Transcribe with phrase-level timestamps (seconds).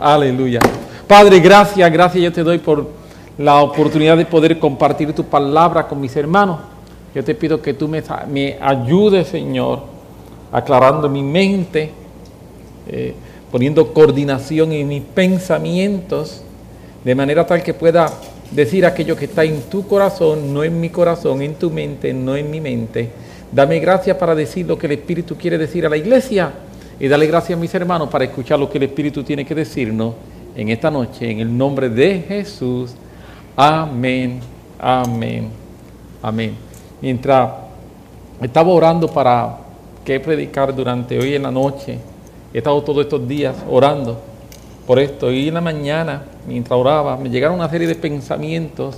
[0.00, 0.60] Aleluya.
[1.06, 2.88] Padre, gracias, gracias yo te doy por
[3.38, 6.60] la oportunidad de poder compartir tu palabra con mis hermanos.
[7.14, 8.02] Yo te pido que tú me,
[8.60, 9.82] ayudes, Señor,
[10.50, 11.90] aclarando mi mente,
[12.88, 13.14] eh,
[13.52, 16.42] poniendo coordinación en mis pensamientos,
[17.04, 18.12] de manera tal que pueda
[18.50, 22.34] decir aquello que está en tu corazón, no en mi corazón, en tu mente, no
[22.34, 23.10] en mi mente.
[23.52, 26.52] Dame gracias para decir lo que el Espíritu quiere decir a la iglesia
[26.98, 30.14] y dale gracias a mis hermanos para escuchar lo que el Espíritu tiene que decirnos
[30.54, 32.94] en esta noche, en el nombre de Jesús.
[33.56, 34.40] Amén,
[34.78, 35.48] amén,
[36.22, 36.54] amén.
[37.00, 37.50] Mientras
[38.40, 39.58] estaba orando para
[40.04, 41.98] que predicar durante hoy en la noche,
[42.52, 44.20] he estado todos estos días orando
[44.86, 48.96] por esto y en la mañana, mientras oraba, me llegaron una serie de pensamientos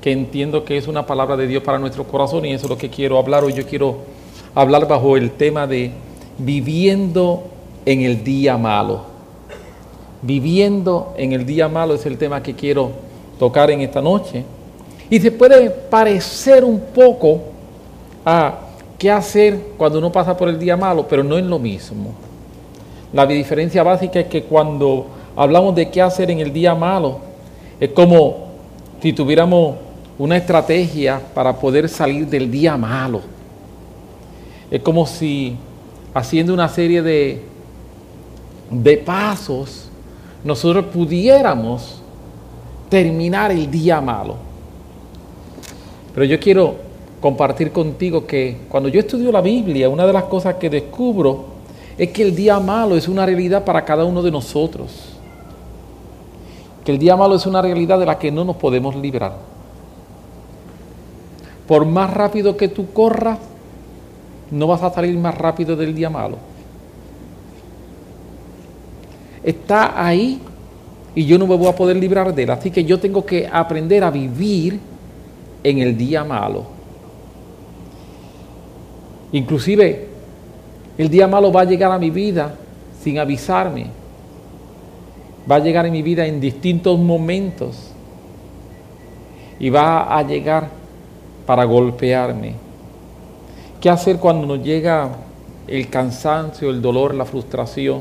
[0.00, 2.78] que entiendo que es una palabra de Dios para nuestro corazón y eso es lo
[2.78, 3.52] que quiero hablar hoy.
[3.52, 3.98] Yo quiero
[4.54, 5.90] hablar bajo el tema de
[6.38, 7.44] viviendo
[7.84, 9.02] en el día malo.
[10.22, 12.90] Viviendo en el día malo es el tema que quiero
[13.38, 14.44] tocar en esta noche.
[15.08, 17.40] Y se puede parecer un poco
[18.24, 18.58] a
[18.98, 22.12] qué hacer cuando uno pasa por el día malo, pero no es lo mismo.
[23.12, 25.06] La diferencia básica es que cuando
[25.36, 27.18] hablamos de qué hacer en el día malo,
[27.78, 28.46] es como
[29.00, 29.76] si tuviéramos
[30.18, 33.20] una estrategia para poder salir del día malo.
[34.70, 35.56] Es como si
[36.16, 37.42] haciendo una serie de,
[38.70, 39.90] de pasos,
[40.42, 42.00] nosotros pudiéramos
[42.88, 44.36] terminar el día malo.
[46.14, 46.76] Pero yo quiero
[47.20, 51.44] compartir contigo que cuando yo estudio la Biblia, una de las cosas que descubro
[51.98, 55.18] es que el día malo es una realidad para cada uno de nosotros.
[56.82, 59.36] Que el día malo es una realidad de la que no nos podemos librar.
[61.68, 63.38] Por más rápido que tú corras,
[64.50, 66.38] no vas a salir más rápido del día malo.
[69.42, 70.40] Está ahí
[71.14, 72.50] y yo no me voy a poder librar de él.
[72.50, 74.78] Así que yo tengo que aprender a vivir
[75.62, 76.64] en el día malo.
[79.32, 80.08] Inclusive
[80.98, 82.54] el día malo va a llegar a mi vida
[83.02, 83.86] sin avisarme.
[85.50, 87.92] Va a llegar en mi vida en distintos momentos.
[89.58, 90.68] Y va a llegar
[91.46, 92.65] para golpearme
[93.86, 95.10] ¿Qué hacer cuando nos llega
[95.68, 98.00] el cansancio, el dolor, la frustración?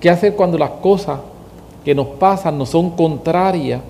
[0.00, 1.20] ¿Qué hacer cuando las cosas
[1.84, 3.82] que nos pasan no son contrarias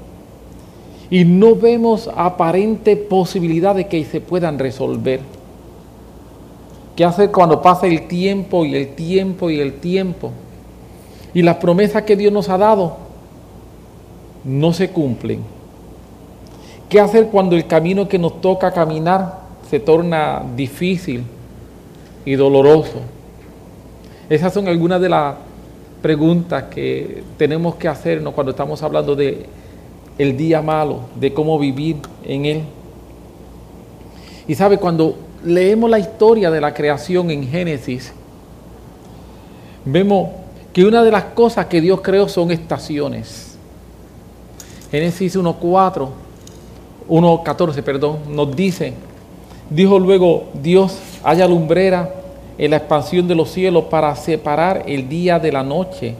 [1.10, 5.20] y no vemos aparente posibilidad de que se puedan resolver?
[6.96, 10.32] ¿Qué hacer cuando pasa el tiempo y el tiempo y el tiempo
[11.34, 12.96] y las promesas que Dios nos ha dado
[14.42, 15.40] no se cumplen?
[16.88, 21.24] ¿Qué hacer cuando el camino que nos toca caminar se torna difícil
[22.24, 23.00] y doloroso.
[24.28, 25.34] Esas son algunas de las
[26.02, 29.46] preguntas que tenemos que hacernos cuando estamos hablando de
[30.16, 32.62] el día malo, de cómo vivir en él.
[34.46, 38.12] Y sabe, cuando leemos la historia de la creación en Génesis,
[39.84, 40.30] vemos
[40.72, 43.56] que una de las cosas que Dios creó son estaciones.
[44.90, 46.08] Génesis 1.4,
[47.08, 48.94] 1.14, perdón, nos dice
[49.70, 52.14] Dijo luego Dios, haya lumbrera
[52.56, 56.14] en la expansión de los cielos para separar el día de la noche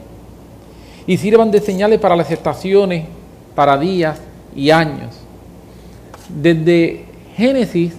[1.07, 3.05] y sirvan de señales para las estaciones,
[3.55, 4.19] para días
[4.55, 5.15] y años.
[6.29, 7.05] Desde
[7.35, 7.93] Génesis,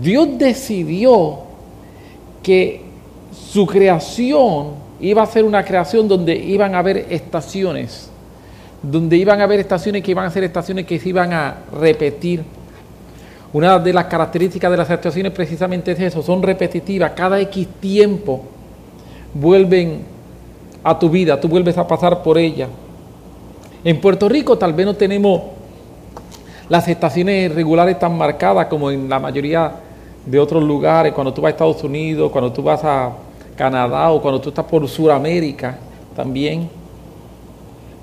[0.00, 1.40] Dios decidió
[2.42, 2.80] que
[3.32, 8.08] su creación iba a ser una creación donde iban a haber estaciones,
[8.82, 12.42] donde iban a haber estaciones que iban a ser estaciones que se iban a repetir
[13.52, 18.44] una de las características de las actuaciones precisamente es eso, son repetitivas, cada X tiempo
[19.34, 20.02] vuelven
[20.82, 22.68] a tu vida, tú vuelves a pasar por ella.
[23.84, 25.42] En Puerto Rico tal vez no tenemos
[26.68, 29.72] las estaciones regulares tan marcadas como en la mayoría
[30.24, 33.12] de otros lugares, cuando tú vas a Estados Unidos, cuando tú vas a
[33.56, 35.78] Canadá o cuando tú estás por Sudamérica
[36.16, 36.70] también.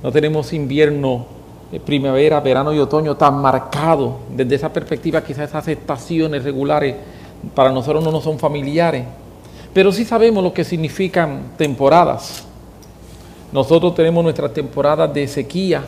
[0.03, 1.38] No tenemos invierno
[1.77, 4.19] primavera, verano y otoño tan marcado.
[4.35, 6.95] Desde esa perspectiva quizás esas estaciones regulares
[7.53, 9.05] para nosotros no nos son familiares,
[9.73, 12.45] pero sí sabemos lo que significan temporadas.
[13.51, 15.83] Nosotros tenemos nuestras temporadas de sequía,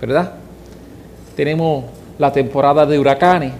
[0.00, 0.34] ¿verdad?
[1.34, 1.84] Tenemos
[2.18, 3.52] la temporada de huracanes.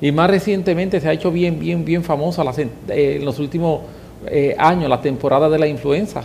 [0.00, 2.42] Y más recientemente se ha hecho bien, bien, bien famosa
[2.88, 3.80] eh, en los últimos
[4.26, 6.22] eh, años la temporada de la influenza.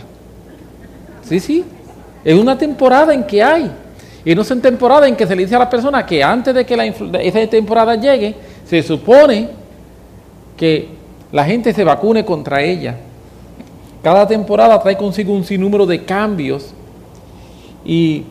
[1.22, 1.64] Sí, sí,
[2.26, 3.70] es una temporada en que hay.
[4.24, 6.52] Y no es una temporada en que se le dice a la persona que antes
[6.52, 8.34] de que la esa temporada llegue,
[8.64, 9.48] se supone
[10.56, 10.88] que
[11.30, 12.96] la gente se vacune contra ella.
[14.02, 16.72] Cada temporada trae consigo un sinnúmero de cambios
[17.84, 18.24] y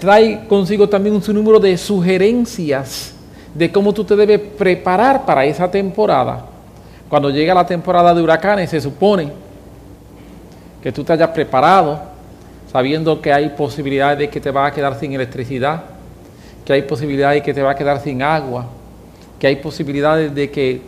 [0.00, 3.14] trae consigo también un sinnúmero de sugerencias
[3.54, 6.46] de cómo tú te debes preparar para esa temporada.
[7.08, 9.30] Cuando llega la temporada de huracanes, se supone
[10.82, 12.09] que tú te hayas preparado,
[12.72, 15.82] sabiendo que hay posibilidades de que te vas a quedar sin electricidad,
[16.64, 18.66] que hay posibilidades de que te vas a quedar sin agua,
[19.38, 20.80] que hay posibilidades de que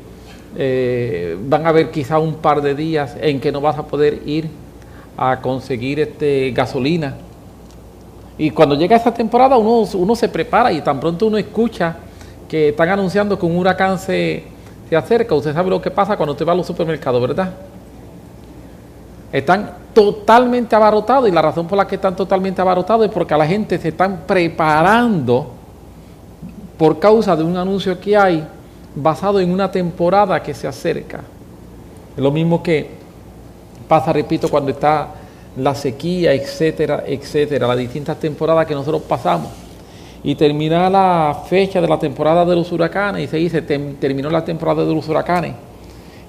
[0.57, 4.21] eh, van a haber quizá un par de días en que no vas a poder
[4.27, 4.49] ir
[5.17, 7.17] a conseguir este, gasolina.
[8.39, 11.97] Y cuando llega esa temporada uno, se prepara y tan pronto uno escucha
[12.49, 14.45] que están anunciando que un huracán se,
[14.89, 17.53] se acerca, usted sabe lo que pasa cuando te va a los supermercados, ¿verdad?
[19.33, 23.39] Están totalmente abarrotados y la razón por la que están totalmente abarrotados es porque a
[23.39, 25.53] la gente se están preparando
[26.77, 28.47] por causa de un anuncio que hay
[28.95, 31.21] basado en una temporada que se acerca.
[32.15, 32.91] Es lo mismo que
[33.89, 35.09] pasa, repito, cuando está
[35.57, 39.51] la sequía, etcétera, etcétera, las distintas temporadas que nosotros pasamos.
[40.25, 44.45] Y termina la fecha de la temporada de los huracanes y se dice, terminó la
[44.45, 45.55] temporada de los huracanes.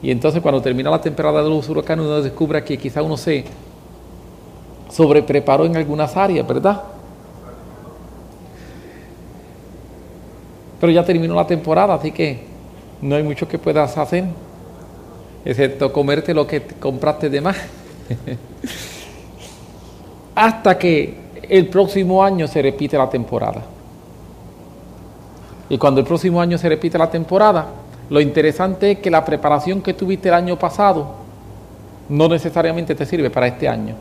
[0.04, 3.46] Y entonces cuando termina la temporada de los huracanes uno descubre que quizá uno se
[4.92, 6.84] sobrepreparó en algunas áreas, ¿verdad?
[10.82, 12.44] Pero ya terminó la temporada, así que
[13.02, 14.26] no hay mucho que puedas hacer,
[15.46, 17.56] excepto comerte lo que compraste de más.
[20.36, 21.18] Hasta que
[21.48, 23.64] el próximo año se repite la temporada.
[25.70, 27.68] Y cuando el próximo año se repite la temporada,
[28.10, 31.16] lo interesante es que la preparación que tuviste el año pasado
[32.10, 33.96] no necesariamente te sirve para este año.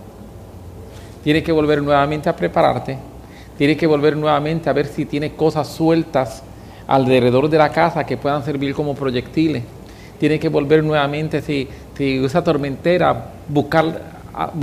[1.22, 2.98] Tienes que volver nuevamente a prepararte,
[3.56, 6.42] tienes que volver nuevamente a ver si tienes cosas sueltas
[6.86, 9.62] alrededor de la casa que puedan servir como proyectiles.
[10.18, 14.02] Tiene que volver nuevamente, si, si usa tormentera, buscar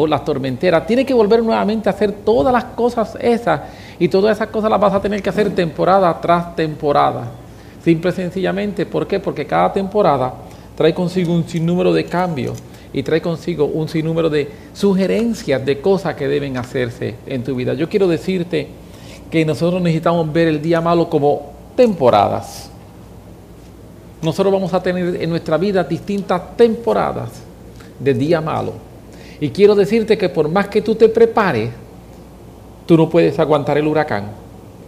[0.08, 0.86] las tormenteras.
[0.86, 3.62] Tiene que volver nuevamente a hacer todas las cosas esas.
[4.00, 7.24] Y todas esas cosas las vas a tener que hacer temporada tras temporada.
[7.84, 9.20] Simple y sencillamente, ¿por qué?
[9.20, 10.34] Porque cada temporada
[10.76, 12.58] trae consigo un sinnúmero de cambios
[12.92, 17.74] y trae consigo un sinnúmero de sugerencias de cosas que deben hacerse en tu vida.
[17.74, 18.68] Yo quiero decirte
[19.30, 22.70] que nosotros necesitamos ver el día malo como temporadas.
[24.22, 27.30] Nosotros vamos a tener en nuestra vida distintas temporadas
[28.00, 28.74] de día malo.
[29.40, 31.70] Y quiero decirte que por más que tú te prepares,
[32.86, 34.26] tú no puedes aguantar el huracán.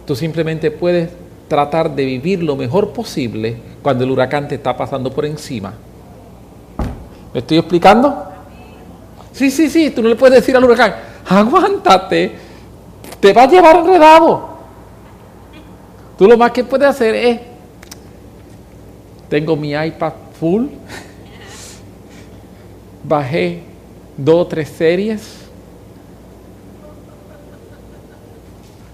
[0.06, 1.08] Tú simplemente puedes
[1.52, 5.74] tratar de vivir lo mejor posible cuando el huracán te está pasando por encima.
[7.34, 8.24] ¿Me estoy explicando?
[9.32, 10.94] Sí, sí, sí, tú no le puedes decir al huracán,
[11.28, 12.32] aguántate,
[13.20, 14.48] te va a llevar enredado.
[16.16, 17.40] Tú lo más que puedes hacer es,
[19.28, 20.68] tengo mi iPad full,
[23.04, 23.60] bajé
[24.16, 25.41] dos o tres series.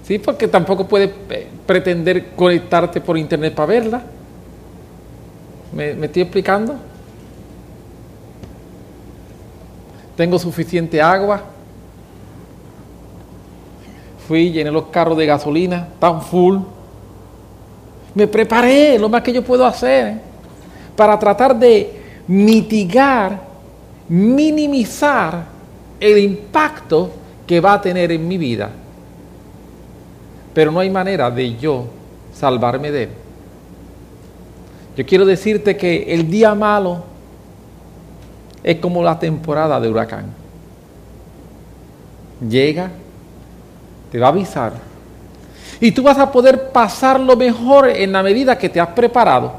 [0.08, 4.02] Sí, porque tampoco puedes eh, pretender conectarte por internet para verla.
[5.70, 6.76] ¿Me, ¿Me, estoy explicando?
[10.16, 11.42] Tengo suficiente agua.
[14.26, 16.56] Fui, llené los carros de gasolina, tan full.
[18.14, 20.22] Me preparé lo más que yo puedo hacer
[20.96, 23.42] para tratar de mitigar,
[24.08, 25.44] minimizar
[26.00, 27.10] el impacto
[27.46, 28.70] que va a tener en mi vida.
[30.58, 31.84] Pero no hay manera de yo
[32.34, 33.10] salvarme de él.
[34.96, 37.04] Yo quiero decirte que el día malo
[38.64, 40.34] es como la temporada de huracán.
[42.40, 42.90] Llega,
[44.10, 44.72] te va a avisar
[45.80, 49.52] y tú vas a poder pasarlo mejor en la medida que te has preparado.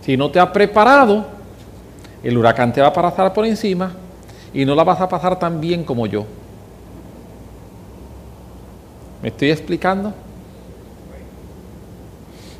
[0.00, 1.26] Si no te has preparado,
[2.24, 3.92] el huracán te va a pasar por encima
[4.52, 6.26] y no la vas a pasar tan bien como yo.
[9.22, 10.12] ¿Me estoy explicando?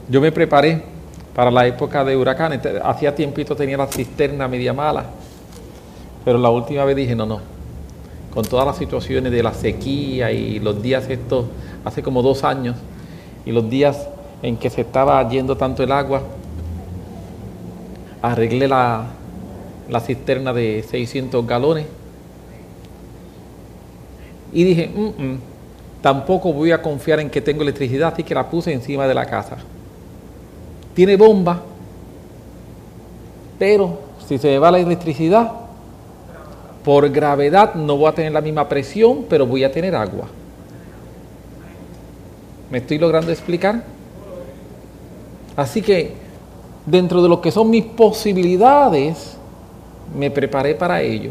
[0.08, 0.82] Yo me preparé
[1.34, 2.60] para la época de huracanes.
[2.84, 5.06] Hacía tiempito tenía la cisterna media mala,
[6.24, 7.40] pero la última vez dije, no, no.
[8.32, 11.46] Con todas las situaciones de la sequía y los días estos
[11.84, 12.76] hace como dos años,
[13.44, 14.08] y los días
[14.42, 16.22] en que se estaba yendo tanto el agua,
[18.22, 19.06] arreglé la,
[19.90, 21.86] la cisterna de 600 galones
[24.52, 25.38] y dije, mm, mm,
[26.02, 29.24] tampoco voy a confiar en que tengo electricidad, así que la puse encima de la
[29.24, 29.56] casa.
[30.94, 31.62] Tiene bomba,
[33.58, 35.52] pero si se me va la electricidad,
[36.84, 40.26] por gravedad no voy a tener la misma presión, pero voy a tener agua.
[42.70, 43.84] ¿Me estoy logrando explicar?
[45.54, 46.14] Así que
[46.84, 49.36] dentro de lo que son mis posibilidades,
[50.16, 51.30] me preparé para ello.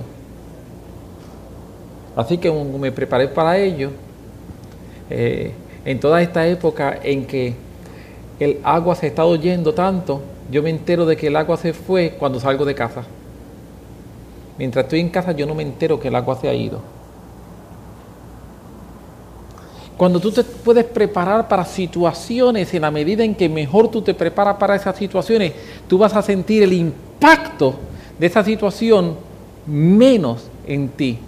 [2.15, 3.91] Así que me preparé para ello.
[5.13, 5.51] Eh,
[5.83, 7.53] en toda esta época en que
[8.39, 11.73] el agua se ha estado yendo tanto, yo me entero de que el agua se
[11.73, 13.03] fue cuando salgo de casa.
[14.57, 16.79] Mientras estoy en casa yo no me entero que el agua se ha ido.
[19.97, 24.13] Cuando tú te puedes preparar para situaciones, en la medida en que mejor tú te
[24.13, 25.53] preparas para esas situaciones,
[25.87, 27.75] tú vas a sentir el impacto
[28.17, 29.15] de esa situación
[29.67, 31.19] menos en ti.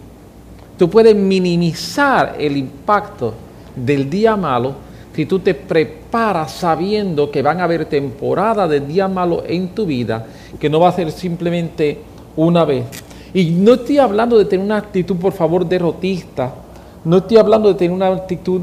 [0.77, 3.33] Tú puedes minimizar el impacto
[3.75, 4.75] del día malo
[5.15, 9.85] si tú te preparas sabiendo que van a haber temporadas de día malo en tu
[9.85, 10.25] vida,
[10.59, 11.99] que no va a ser simplemente
[12.35, 12.85] una vez.
[13.33, 16.53] Y no estoy hablando de tener una actitud, por favor, derrotista.
[17.03, 18.61] No estoy hablando de tener una actitud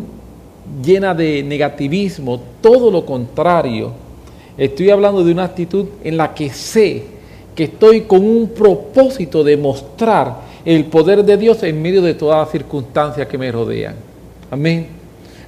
[0.82, 3.92] llena de negativismo, todo lo contrario.
[4.56, 7.04] Estoy hablando de una actitud en la que sé
[7.54, 12.40] que estoy con un propósito de mostrar el poder de Dios en medio de todas
[12.40, 13.94] las circunstancias que me rodean.
[14.50, 14.99] Amén.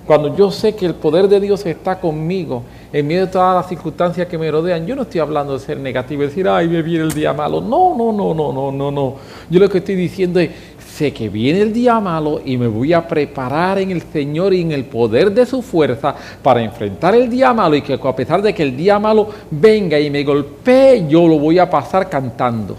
[0.06, 3.68] Cuando yo sé que el poder de Dios está conmigo en medio de todas las
[3.68, 6.82] circunstancias que me rodean, yo no estoy hablando de ser negativo, de decir, ay, me
[6.82, 7.60] viene el día malo.
[7.60, 9.14] No, no, no, no, no, no, no.
[9.48, 10.50] Yo lo que estoy diciendo es,
[10.92, 14.60] sé que viene el día malo y me voy a preparar en el Señor y
[14.60, 18.42] en el poder de su fuerza para enfrentar el día malo y que a pesar
[18.42, 22.76] de que el día malo venga y me golpee, yo lo voy a pasar cantando.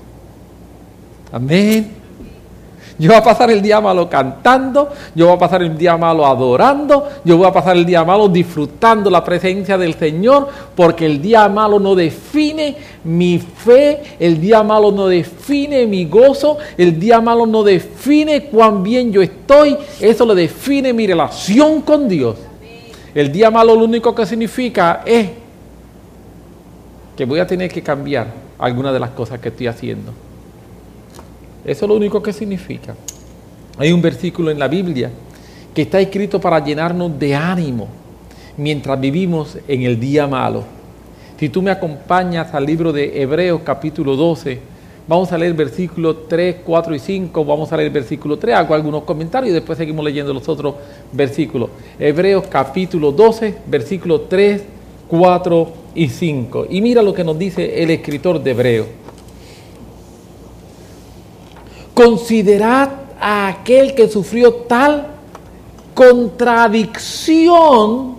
[1.31, 2.02] Amén.
[2.99, 6.25] Yo voy a pasar el día malo cantando, yo voy a pasar el día malo
[6.27, 11.19] adorando, yo voy a pasar el día malo disfrutando la presencia del Señor, porque el
[11.19, 17.19] día malo no define mi fe, el día malo no define mi gozo, el día
[17.19, 22.37] malo no define cuán bien yo estoy, eso lo define mi relación con Dios.
[23.15, 25.29] El día malo lo único que significa es
[27.15, 28.27] que voy a tener que cambiar
[28.59, 30.13] algunas de las cosas que estoy haciendo.
[31.65, 32.95] Eso es lo único que significa.
[33.77, 35.09] Hay un versículo en la Biblia
[35.73, 37.87] que está escrito para llenarnos de ánimo
[38.57, 40.63] mientras vivimos en el día malo.
[41.39, 44.59] Si tú me acompañas al libro de Hebreos capítulo 12,
[45.07, 49.03] vamos a leer versículos 3, 4 y 5, vamos a leer versículo 3, hago algunos
[49.03, 50.75] comentarios y después seguimos leyendo los otros
[51.11, 51.69] versículos.
[51.97, 54.63] Hebreos capítulo 12, versículos 3,
[55.07, 56.67] 4 y 5.
[56.69, 58.87] Y mira lo que nos dice el escritor de Hebreos.
[61.93, 65.07] Considerad a aquel que sufrió tal
[65.93, 68.15] contradicción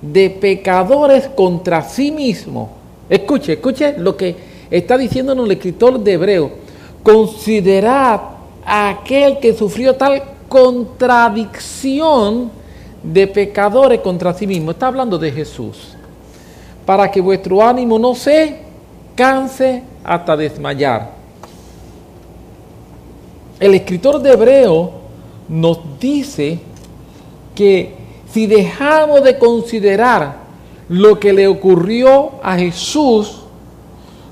[0.00, 2.70] de pecadores contra sí mismo.
[3.08, 4.36] Escuche, escuche lo que
[4.70, 6.50] está diciéndonos el escritor de Hebreo.
[7.02, 8.20] Considerad
[8.64, 12.50] a aquel que sufrió tal contradicción
[13.02, 14.72] de pecadores contra sí mismo.
[14.72, 15.94] Está hablando de Jesús.
[16.84, 18.58] Para que vuestro ánimo no se
[19.14, 21.21] canse hasta desmayar.
[23.62, 24.90] El escritor de Hebreo
[25.48, 26.58] nos dice
[27.54, 27.94] que
[28.28, 30.38] si dejamos de considerar
[30.88, 33.36] lo que le ocurrió a Jesús,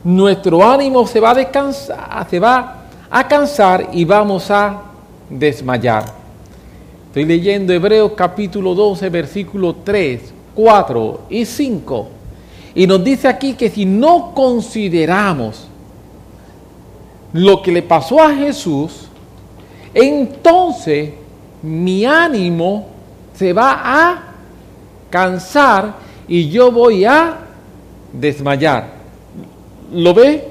[0.02, 4.82] nuestro ánimo se va a descansar, se va a cansar y vamos a
[5.28, 6.06] desmayar.
[7.06, 10.22] Estoy leyendo Hebreos capítulo 12, versículo 3,
[10.56, 12.08] 4 y 5.
[12.74, 15.68] Y nos dice aquí que si no consideramos
[17.32, 19.06] lo que le pasó a Jesús,
[19.94, 21.10] entonces
[21.62, 22.86] mi ánimo
[23.34, 24.22] se va a
[25.10, 25.94] cansar
[26.28, 27.38] y yo voy a
[28.12, 28.88] desmayar.
[29.92, 30.50] ¿Lo ve?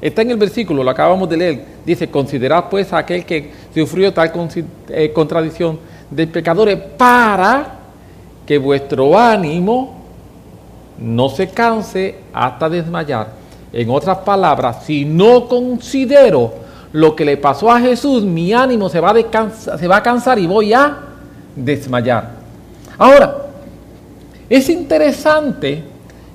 [0.00, 1.64] Está en el versículo, lo acabamos de leer.
[1.84, 4.32] Dice, considerad pues a aquel que sufrió tal
[4.88, 5.78] eh, contradicción
[6.10, 7.78] de pecadores para
[8.46, 10.02] que vuestro ánimo
[10.98, 13.28] no se canse hasta desmayar.
[13.72, 16.61] En otras palabras, si no considero
[16.92, 20.38] lo que le pasó a Jesús, mi ánimo se va a, se va a cansar
[20.38, 20.98] y voy a
[21.56, 22.30] desmayar.
[22.98, 23.46] Ahora,
[24.48, 25.84] es interesante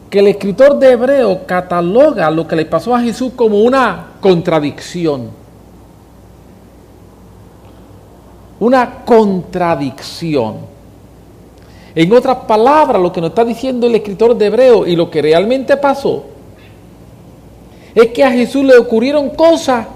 [0.09, 5.29] que el escritor de Hebreo cataloga lo que le pasó a Jesús como una contradicción.
[8.59, 10.55] Una contradicción.
[11.93, 15.21] En otras palabras, lo que nos está diciendo el escritor de Hebreo y lo que
[15.21, 16.25] realmente pasó
[17.93, 19.87] es que a Jesús le ocurrieron cosas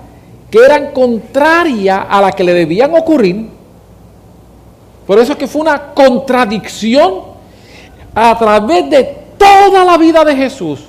[0.51, 3.47] que eran contrarias a las que le debían ocurrir.
[5.07, 7.21] Por eso es que fue una contradicción
[8.13, 9.03] a través de
[9.37, 10.81] toda la vida de Jesús.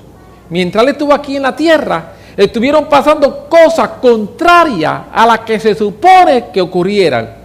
[0.51, 5.77] Mientras él estuvo aquí en la tierra, estuvieron pasando cosas contrarias a las que se
[5.77, 7.37] supone que ocurrieran.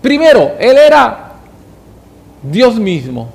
[0.00, 1.32] Primero, él era
[2.42, 3.28] Dios mismo,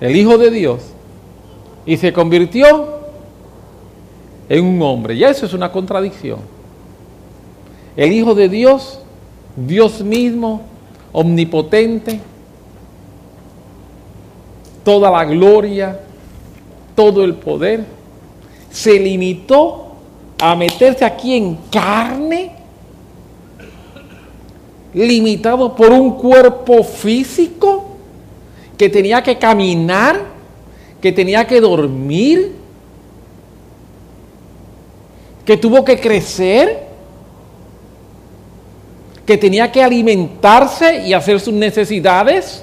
[0.00, 0.80] el Hijo de Dios,
[1.84, 2.97] y se convirtió
[4.48, 5.14] en un hombre.
[5.14, 6.40] Y eso es una contradicción.
[7.96, 9.00] el Hijo de Dios,
[9.56, 10.62] Dios mismo,
[11.12, 12.20] omnipotente,
[14.84, 16.00] toda la gloria,
[16.94, 17.84] todo el poder,
[18.70, 19.88] se limitó
[20.40, 22.52] a meterse aquí en carne,
[24.94, 27.96] limitado por un cuerpo físico
[28.76, 30.22] que tenía que caminar,
[31.00, 32.52] que tenía que dormir,
[35.48, 36.80] que tuvo que crecer,
[39.24, 42.62] que tenía que alimentarse y hacer sus necesidades.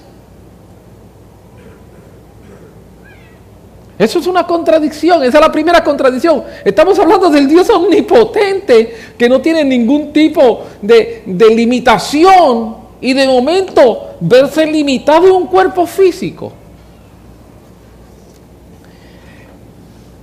[3.98, 6.44] Eso es una contradicción, esa es la primera contradicción.
[6.64, 14.12] Estamos hablando del Dios omnipotente que no tiene ningún tipo de, limitación y de momento
[14.20, 16.54] verse limitado en un cuerpo físico.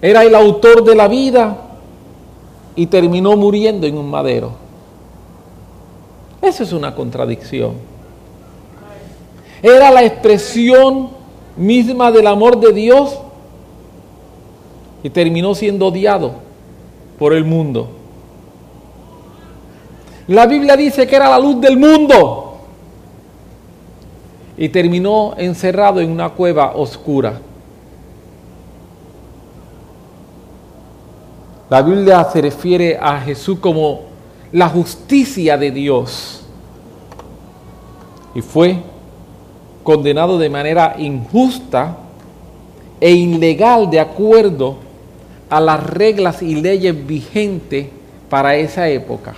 [0.01, 1.71] Era el autor de la vida
[2.75, 4.53] y terminó muriendo en un madero.
[6.41, 7.75] Eso es una contradicción.
[9.63, 11.11] Era la expresión
[11.57, 13.19] misma del amor de Dios
[15.03, 16.33] y terminó siendo odiado
[17.19, 17.89] por el mundo.
[20.27, 22.57] La Biblia dice que era la luz del mundo
[24.57, 27.41] y terminó encerrado en una cueva oscura.
[31.73, 34.03] La Biblia se refiere a Jesús como
[34.53, 36.43] la justicia de Dios
[38.35, 38.77] y fue
[39.83, 41.97] condenado de manera injusta
[43.01, 44.77] e ilegal de acuerdo
[45.49, 47.87] a las reglas y leyes vigentes
[48.29, 49.33] para esa época.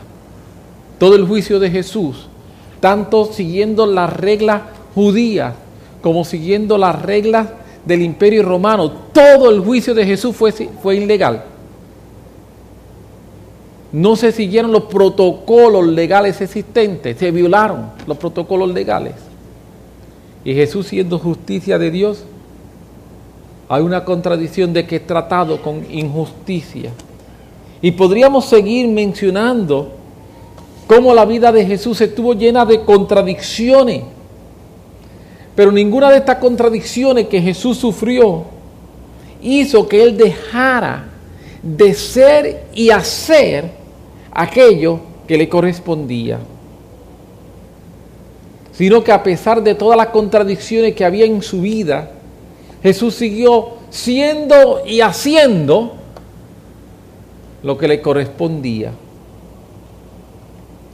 [0.98, 2.26] Todo el juicio de Jesús,
[2.80, 4.62] tanto siguiendo las reglas
[4.92, 5.54] judías
[6.02, 7.46] como siguiendo las reglas
[7.84, 11.53] del imperio romano, todo el juicio de Jesús fue, fue ilegal.
[13.94, 19.14] No se siguieron los protocolos legales existentes, se violaron los protocolos legales.
[20.44, 22.24] Y Jesús siendo justicia de Dios,
[23.68, 26.90] hay una contradicción de que es tratado con injusticia.
[27.80, 29.92] Y podríamos seguir mencionando
[30.88, 34.02] cómo la vida de Jesús estuvo llena de contradicciones.
[35.54, 38.42] Pero ninguna de estas contradicciones que Jesús sufrió
[39.40, 41.10] hizo que Él dejara
[41.62, 43.83] de ser y hacer
[44.34, 46.38] aquello que le correspondía.
[48.72, 52.10] Sino que a pesar de todas las contradicciones que había en su vida,
[52.82, 55.94] Jesús siguió siendo y haciendo
[57.62, 58.92] lo que le correspondía.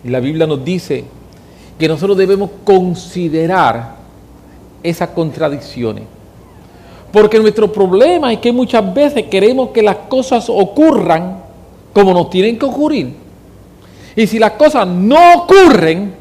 [0.05, 1.05] Y la Biblia nos dice
[1.79, 3.96] que nosotros debemos considerar
[4.83, 6.05] esas contradicciones.
[7.11, 11.42] Porque nuestro problema es que muchas veces queremos que las cosas ocurran
[11.92, 13.14] como nos tienen que ocurrir.
[14.20, 16.14] Y si las cosas no ocurren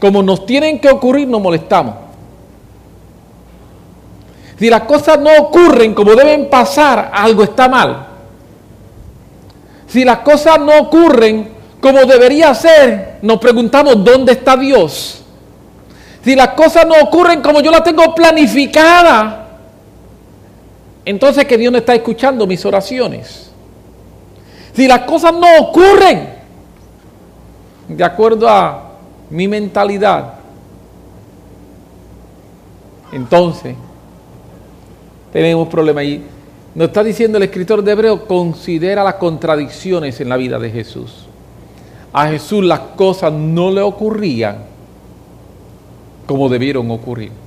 [0.00, 1.96] como nos tienen que ocurrir, nos molestamos.
[4.58, 8.06] Si las cosas no ocurren como deben pasar, algo está mal.
[9.86, 15.22] Si las cosas no ocurren como debería ser, nos preguntamos dónde está Dios.
[16.24, 19.58] Si las cosas no ocurren como yo las tengo planificada,
[21.04, 23.52] entonces que Dios no está escuchando mis oraciones.
[24.72, 26.31] Si las cosas no ocurren
[27.88, 28.92] de acuerdo a
[29.30, 30.34] mi mentalidad,
[33.12, 33.76] entonces
[35.32, 36.04] tenemos problemas.
[36.04, 36.22] Y
[36.74, 41.26] nos está diciendo el escritor de Hebreo, considera las contradicciones en la vida de Jesús.
[42.12, 44.58] A Jesús las cosas no le ocurrían
[46.26, 47.41] como debieron ocurrir.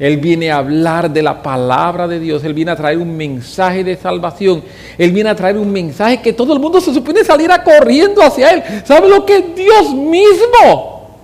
[0.00, 3.84] Él viene a hablar de la palabra de Dios, Él viene a traer un mensaje
[3.84, 4.62] de salvación,
[4.96, 8.50] Él viene a traer un mensaje que todo el mundo se supone saliera corriendo hacia
[8.50, 8.62] Él.
[8.86, 11.18] ¿Sabe lo que es Dios mismo?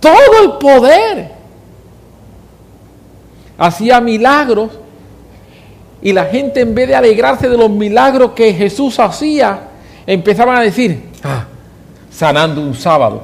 [0.00, 1.30] Todo el poder
[3.56, 4.72] hacía milagros
[6.02, 9.60] y la gente en vez de alegrarse de los milagros que Jesús hacía,
[10.08, 11.44] empezaban a decir, ah,
[12.10, 13.22] sanando un sábado.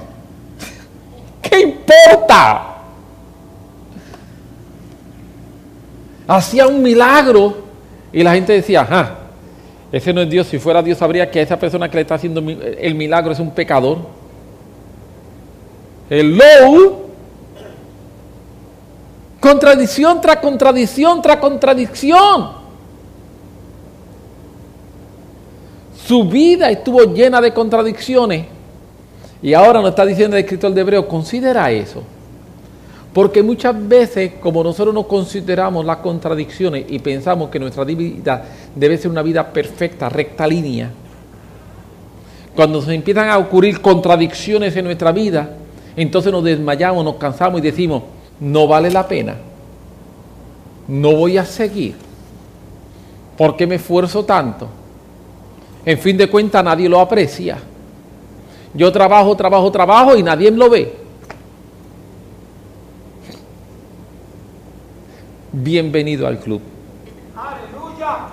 [1.42, 2.75] ¿Qué importa?
[6.28, 7.56] Hacía un milagro
[8.12, 9.14] y la gente decía, ah,
[9.92, 12.40] ese no es Dios, si fuera Dios sabría que esa persona que le está haciendo
[12.40, 13.98] el milagro es un pecador.
[16.10, 17.06] Hello.
[19.40, 22.66] Contradicción tras contradicción tras contradicción.
[26.06, 28.46] Su vida estuvo llena de contradicciones.
[29.42, 32.02] Y ahora nos está diciendo el escritor de Hebreo, considera eso.
[33.16, 38.98] Porque muchas veces, como nosotros no consideramos las contradicciones y pensamos que nuestra vida debe
[38.98, 40.90] ser una vida perfecta, recta línea,
[42.54, 45.48] cuando se empiezan a ocurrir contradicciones en nuestra vida,
[45.96, 48.02] entonces nos desmayamos, nos cansamos y decimos,
[48.38, 49.36] no vale la pena,
[50.86, 51.94] no voy a seguir,
[53.38, 54.68] ¿por qué me esfuerzo tanto?
[55.86, 57.56] En fin de cuentas nadie lo aprecia.
[58.74, 61.05] Yo trabajo, trabajo, trabajo y nadie lo ve.
[65.58, 66.60] Bienvenido al club.
[67.34, 68.28] Aleluya.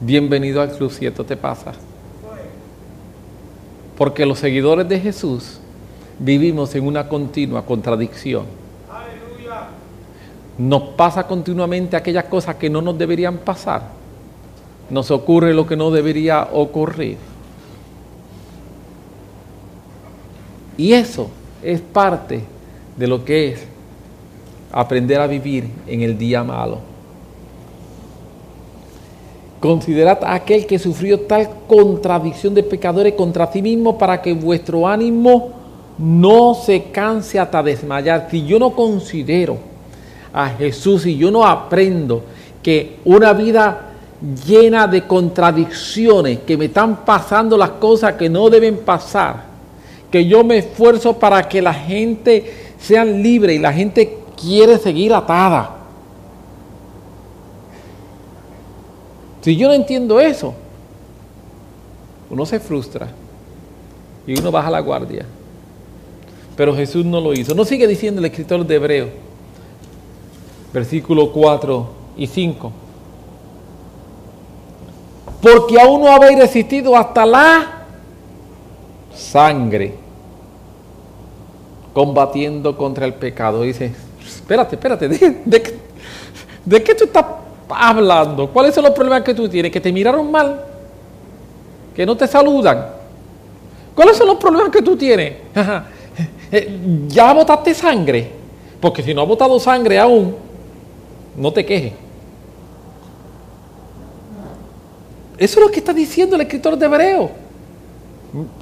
[0.00, 1.74] Bienvenido al club si esto te pasa.
[3.98, 5.58] Porque los seguidores de Jesús
[6.18, 8.46] vivimos en una continua contradicción.
[8.90, 9.66] Aleluya.
[10.56, 13.82] Nos pasa continuamente aquellas cosas que no nos deberían pasar.
[14.88, 17.18] Nos ocurre lo que no debería ocurrir.
[20.78, 21.28] Y eso
[21.62, 22.40] es parte
[22.96, 23.73] de lo que es
[24.74, 26.78] aprender a vivir en el día malo.
[29.60, 34.86] Considerad a aquel que sufrió tal contradicción de pecadores contra sí mismo para que vuestro
[34.86, 35.52] ánimo
[35.96, 38.26] no se canse hasta desmayar.
[38.30, 39.56] Si yo no considero
[40.32, 42.22] a Jesús y yo no aprendo
[42.60, 43.92] que una vida
[44.44, 49.44] llena de contradicciones, que me están pasando las cosas que no deben pasar,
[50.10, 55.12] que yo me esfuerzo para que la gente sea libre y la gente quiere seguir
[55.12, 55.76] atada.
[59.40, 60.54] Si yo no entiendo eso,
[62.30, 63.08] uno se frustra
[64.26, 65.26] y uno baja la guardia.
[66.56, 67.54] Pero Jesús no lo hizo.
[67.54, 69.08] No sigue diciendo el escritor de Hebreo,
[70.72, 72.72] versículo 4 y 5.
[75.42, 77.82] Porque aún no habéis resistido hasta la
[79.14, 79.94] sangre,
[81.92, 83.62] combatiendo contra el pecado.
[83.62, 83.94] Dice,
[84.26, 85.08] espérate, espérate,
[85.44, 85.78] ¿de,
[86.64, 87.24] de, qué tú estás
[87.68, 88.48] hablando.
[88.50, 89.70] ¿Cuáles son los problemas que tú tienes?
[89.70, 90.60] Que te miraron mal,
[91.94, 92.86] que no te saludan.
[93.94, 95.34] ¿Cuáles son los problemas que tú tienes?
[96.52, 98.30] Eh, ya botaste sangre,
[98.80, 100.36] porque si no ha botado sangre aún,
[101.36, 101.92] no te quejes.
[105.36, 107.30] Eso es lo que está diciendo el escritor de Hebreo.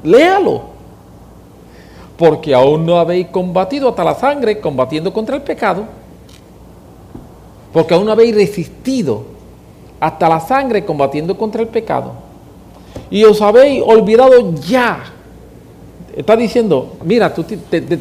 [0.02, 0.71] Léalo.
[2.22, 5.86] Porque aún no habéis combatido hasta la sangre, combatiendo contra el pecado
[7.72, 9.22] porque aún no habéis resistido
[9.98, 12.12] hasta la sangre combatiendo contra el pecado.
[13.10, 15.04] Y os habéis olvidado ya.
[16.14, 17.32] Está diciendo, mira,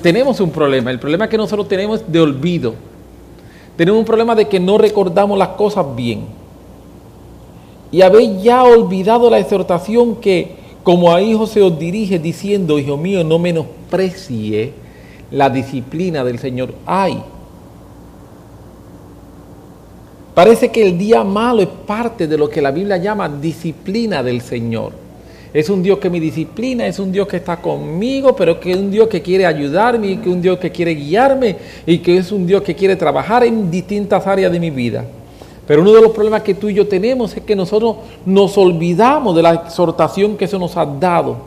[0.01, 0.91] tenemos un problema.
[0.91, 2.73] El problema que nosotros tenemos es de olvido.
[3.77, 6.25] Tenemos un problema de que no recordamos las cosas bien.
[7.91, 12.97] Y habéis ya olvidado la exhortación que como a hijos se os dirige diciendo, hijo
[12.97, 14.73] mío, no menosprecie
[15.31, 16.73] la disciplina del Señor.
[16.85, 17.21] Ay,
[20.33, 24.41] Parece que el día malo es parte de lo que la Biblia llama disciplina del
[24.41, 24.93] Señor.
[25.53, 28.77] Es un Dios que me disciplina, es un Dios que está conmigo, pero que es
[28.77, 32.31] un Dios que quiere ayudarme, que es un Dios que quiere guiarme y que es
[32.31, 35.03] un Dios que quiere trabajar en distintas áreas de mi vida.
[35.71, 39.33] Pero uno de los problemas que tú y yo tenemos es que nosotros nos olvidamos
[39.33, 41.37] de la exhortación que se nos ha dado.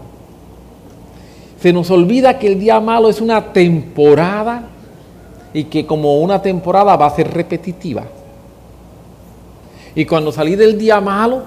[1.60, 4.62] Se nos olvida que el día malo es una temporada
[5.52, 8.04] y que como una temporada va a ser repetitiva.
[9.94, 11.42] Y cuando salí del día malo,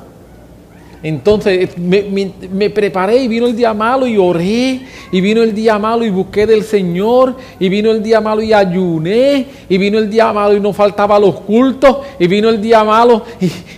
[1.03, 4.81] entonces me, preparé y vino el día malo y oré,
[5.11, 8.51] y vino el día malo y busqué del Señor, y vino el día malo y
[8.51, 12.83] ayuné, y vino el día malo y no faltaba los cultos, y vino el día
[12.83, 13.23] malo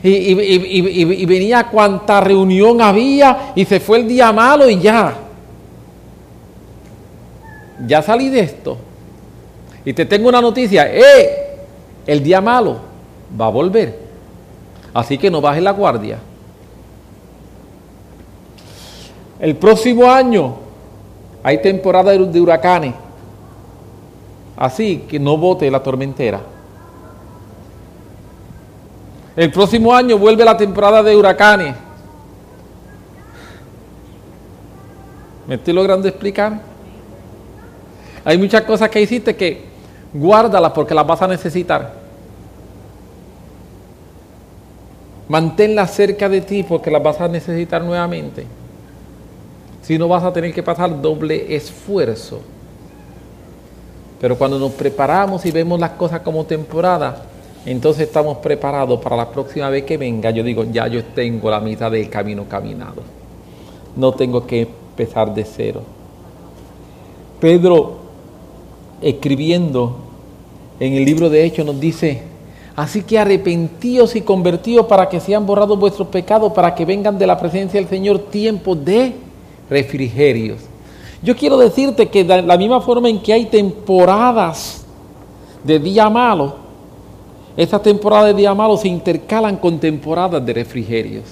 [0.02, 5.14] y, venía cuanta reunión había, y se fue el día malo y ya.
[7.86, 8.78] Ya salí de esto.
[9.84, 11.48] Y te tengo una noticia, ¡eh!
[12.06, 12.80] El día malo
[13.40, 14.00] va a volver.
[14.94, 16.18] Así que no bajes la guardia.
[19.40, 20.56] El próximo año
[21.42, 22.94] hay temporada de huracanes.
[24.58, 26.42] Así que no bote la tormentera.
[29.36, 31.76] El próximo año vuelve la temporada de huracanes.
[35.48, 36.60] ¿Me estoy logrando explicar?
[38.26, 39.64] Hay muchas cosas que hiciste que
[40.14, 41.94] guárdalas porque las vas a necesitar.
[45.30, 48.59] Manténlas cerca de ti porque las vas a necesitar nuevamente.
[49.90, 52.42] Si no vas a tener que pasar doble esfuerzo.
[54.22, 57.24] Pero cuando nos preparamos y vemos las cosas como temporada,
[57.66, 60.30] entonces estamos preparados para la próxima vez que venga.
[60.30, 63.02] Yo digo, ya yo tengo la mitad del camino caminado.
[63.96, 65.82] No tengo que empezar de cero.
[67.40, 67.98] Pedro,
[69.02, 69.98] escribiendo
[70.80, 72.22] en el libro de Hechos, nos dice,
[72.76, 77.26] Así que arrepentíos y convertíos para que sean borrados vuestros pecados, para que vengan de
[77.26, 79.29] la presencia del Señor tiempos de
[79.70, 80.62] refrigerios.
[81.22, 84.86] Yo quiero decirte que de la misma forma en que hay temporadas
[85.64, 86.56] de día malo,
[87.58, 91.26] estas temporadas de día malo se intercalan con temporadas de refrigerios.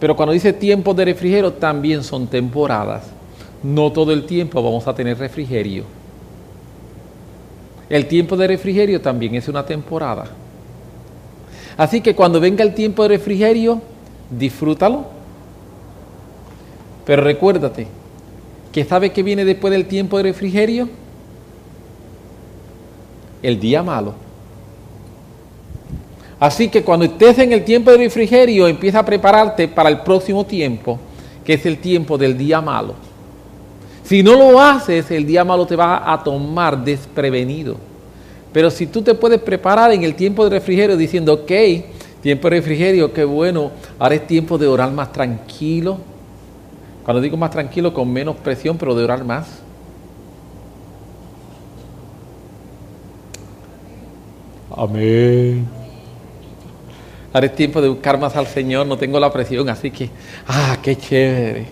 [0.00, 3.04] Pero cuando dice tiempos de refrigerio, también son temporadas.
[3.62, 5.84] No todo el tiempo vamos a tener refrigerio.
[7.88, 10.26] El tiempo de refrigerio también es una temporada.
[11.76, 13.80] Así que cuando venga el tiempo de refrigerio,
[14.30, 15.17] disfrútalo.
[17.08, 17.86] Pero recuérdate
[18.70, 20.90] que sabe que viene después del tiempo de refrigerio
[23.42, 24.12] el día malo.
[26.38, 30.44] Así que cuando estés en el tiempo de refrigerio, empieza a prepararte para el próximo
[30.44, 30.98] tiempo,
[31.46, 32.94] que es el tiempo del día malo.
[34.04, 37.76] Si no lo haces, el día malo te va a tomar desprevenido.
[38.52, 41.52] Pero si tú te puedes preparar en el tiempo de refrigerio diciendo, ok,
[42.20, 46.07] tiempo de refrigerio, qué bueno, ahora es tiempo de orar más tranquilo.
[47.08, 49.46] Cuando digo más tranquilo, con menos presión, pero de orar más.
[54.76, 55.66] Amén.
[57.32, 60.10] Ahora es tiempo de buscar más al Señor, no tengo la presión, así que,
[60.48, 61.68] ah, qué chévere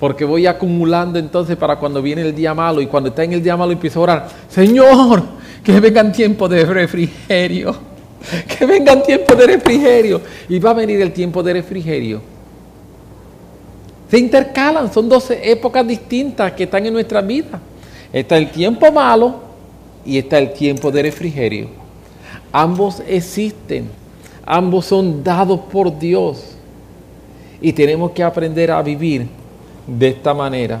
[0.00, 3.42] porque voy acumulando entonces para cuando viene el día malo y cuando está en el
[3.42, 5.22] día malo empiezo a orar, Señor,
[5.62, 7.76] que vengan tiempos de refrigerio,
[8.58, 12.33] que vengan tiempos de refrigerio y va a venir el tiempo de refrigerio.
[14.14, 17.60] Se intercalan, son dos épocas distintas que están en nuestra vida.
[18.12, 19.40] Está el tiempo malo
[20.06, 21.66] y está el tiempo de refrigerio.
[22.52, 23.90] Ambos existen,
[24.46, 26.54] ambos son dados por Dios
[27.60, 29.26] y tenemos que aprender a vivir
[29.84, 30.80] de esta manera.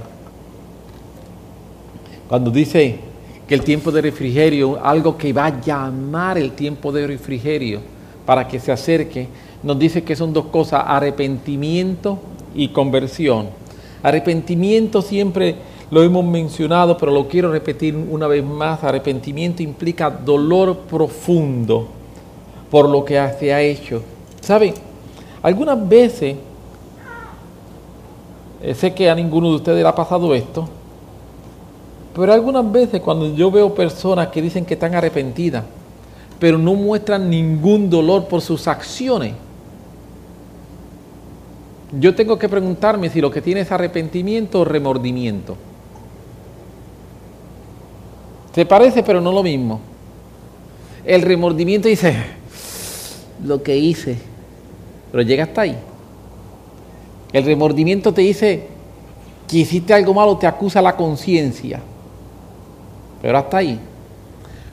[2.28, 3.00] Cuando dice
[3.48, 7.80] que el tiempo de refrigerio, algo que va a llamar el tiempo de refrigerio
[8.24, 9.26] para que se acerque,
[9.60, 12.20] nos dice que son dos cosas, arrepentimiento
[12.54, 13.48] y conversión.
[14.02, 15.56] Arrepentimiento siempre
[15.90, 18.82] lo hemos mencionado, pero lo quiero repetir una vez más.
[18.84, 21.88] Arrepentimiento implica dolor profundo
[22.70, 24.02] por lo que se ha hecho.
[24.40, 24.74] ¿Sabe?
[25.42, 26.36] Algunas veces
[28.62, 30.66] eh, sé que a ninguno de ustedes le ha pasado esto,
[32.14, 35.64] pero algunas veces cuando yo veo personas que dicen que están arrepentidas,
[36.38, 39.34] pero no muestran ningún dolor por sus acciones,
[41.98, 45.56] yo tengo que preguntarme si lo que tiene es arrepentimiento o remordimiento.
[48.54, 49.80] Se parece, pero no lo mismo.
[51.04, 52.14] El remordimiento dice,
[53.44, 54.16] lo que hice,
[55.10, 55.76] pero llega hasta ahí.
[57.32, 58.68] El remordimiento te dice
[59.48, 61.80] que hiciste algo malo, te acusa la conciencia.
[63.20, 63.78] Pero hasta ahí.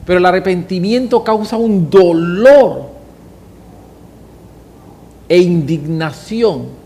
[0.06, 2.90] Pero el arrepentimiento causa un dolor
[5.28, 6.81] e indignación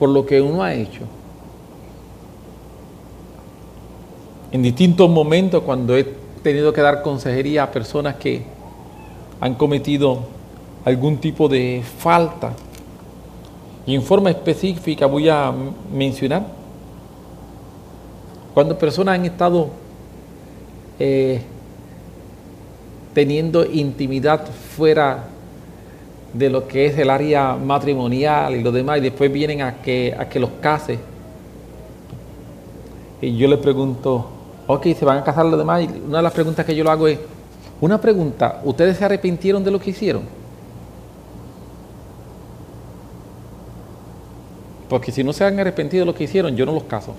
[0.00, 1.02] por lo que uno ha hecho.
[4.50, 6.04] En distintos momentos, cuando he
[6.42, 8.42] tenido que dar consejería a personas que
[9.40, 10.20] han cometido
[10.86, 12.54] algún tipo de falta,
[13.86, 15.52] y en forma específica voy a
[15.92, 16.44] mencionar
[18.54, 19.68] cuando personas han estado
[20.98, 21.42] eh,
[23.14, 25.24] teniendo intimidad fuera
[26.32, 30.14] de lo que es el área matrimonial y lo demás, y después vienen a que,
[30.18, 30.98] a que los case.
[33.20, 34.28] Y yo les pregunto,
[34.66, 36.90] ok, se van a casar los demás, y una de las preguntas que yo le
[36.90, 37.18] hago es,
[37.80, 40.22] una pregunta, ¿ustedes se arrepintieron de lo que hicieron?
[44.88, 47.14] Porque si no se han arrepentido de lo que hicieron, yo no los caso.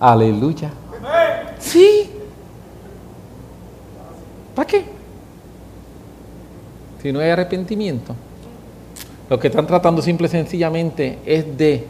[0.00, 0.70] Aleluya.
[1.58, 2.07] Sí.
[4.58, 4.84] ¿Para qué?
[7.00, 8.12] Si no hay arrepentimiento.
[9.30, 11.86] Lo que están tratando simple y sencillamente es de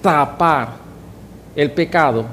[0.00, 0.76] tapar
[1.54, 2.24] el pecado.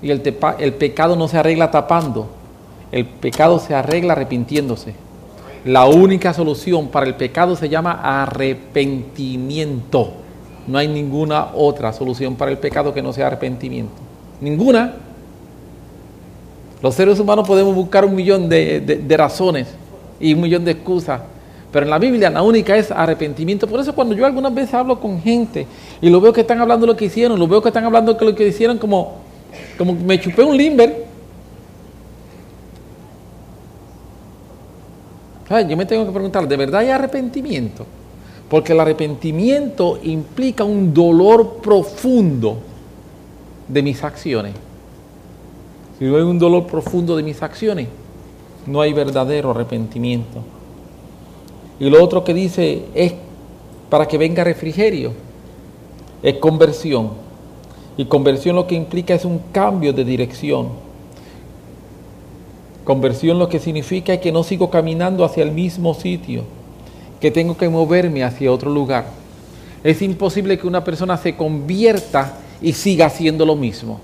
[0.00, 0.22] Y el,
[0.58, 2.30] el pecado no se arregla tapando.
[2.90, 4.94] El pecado se arregla arrepintiéndose.
[5.66, 10.14] La única solución para el pecado se llama arrepentimiento.
[10.66, 13.92] No hay ninguna otra solución para el pecado que no sea arrepentimiento.
[14.40, 15.05] Ninguna.
[16.82, 19.68] Los seres humanos podemos buscar un millón de, razones
[20.20, 21.20] y un millón de excusas.
[21.72, 23.66] Pero en la Biblia la única es arrepentimiento.
[23.66, 25.66] Por eso cuando yo algunas veces hablo con gente
[26.00, 28.34] y lo veo que están hablando lo que hicieron, lo veo que están hablando lo
[28.34, 29.16] que hicieron como,
[29.76, 31.06] como me chupé un limber,
[35.48, 37.86] Yo me tengo que preguntar, ¿de verdad hay arrepentimiento?
[38.50, 42.58] Porque el arrepentimiento implica un dolor profundo
[43.68, 44.54] de mis acciones.
[45.98, 47.88] Si no hay un dolor profundo de mis acciones,
[48.66, 50.40] no hay verdadero arrepentimiento.
[51.80, 53.14] Y lo otro que dice es
[53.88, 55.12] para que venga refrigerio,
[56.22, 57.10] es conversión.
[57.96, 60.68] Y conversión lo que implica es un cambio de dirección.
[62.84, 66.44] Conversión lo que significa es que no sigo caminando hacia el mismo sitio,
[67.20, 69.06] que tengo que moverme hacia otro lugar.
[69.82, 74.00] Es imposible que una persona se convierta y siga haciendo lo mismo.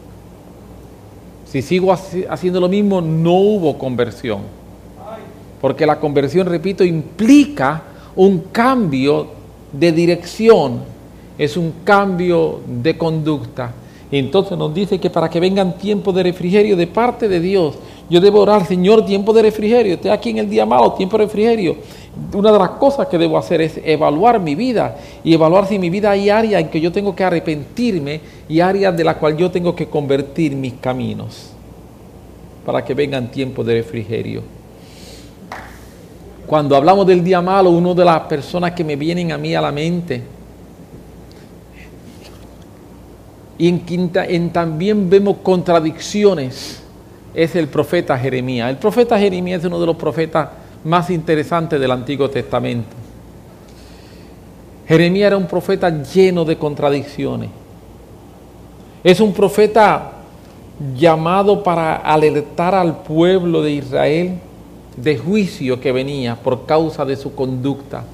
[1.53, 4.41] Si sigo haciendo lo mismo, no hubo conversión.
[5.61, 7.83] Porque la conversión, repito, implica
[8.17, 9.27] un cambio
[9.71, 10.81] de dirección,
[11.37, 13.71] es un cambio de conducta.
[14.11, 17.75] Y entonces nos dice que para que vengan tiempos de refrigerio de parte de Dios,
[18.13, 19.95] yo debo orar, Señor, tiempo de refrigerio.
[19.95, 21.77] Estoy aquí en el día malo, tiempo de refrigerio.
[22.35, 25.89] Una de las cosas que debo hacer es evaluar mi vida y evaluar si mi
[25.89, 28.21] vida hay áreas en que yo tengo que arrepentirme
[28.51, 31.53] y áreas de las cuales yo tengo que convertir mis caminos
[32.67, 34.43] para que vengan tiempos de refrigerio.
[36.47, 39.63] Cuando hablamos del día malo, una de las personas que me vienen a mí a
[39.63, 40.23] la mente,
[43.57, 43.83] y en,
[44.15, 46.82] en también vemos contradicciones,
[47.35, 48.71] es el profeta Jeremías.
[48.71, 50.49] El profeta Jeremías es uno de los profetas
[50.85, 52.97] más interesantes del Antiguo Testamento.
[54.87, 57.51] Jeremías era un profeta lleno de contradicciones.
[59.05, 60.13] Es un profeta
[60.97, 64.39] llamado para alertar al pueblo de Israel
[64.97, 68.05] de juicio que venía por causa de su conducta,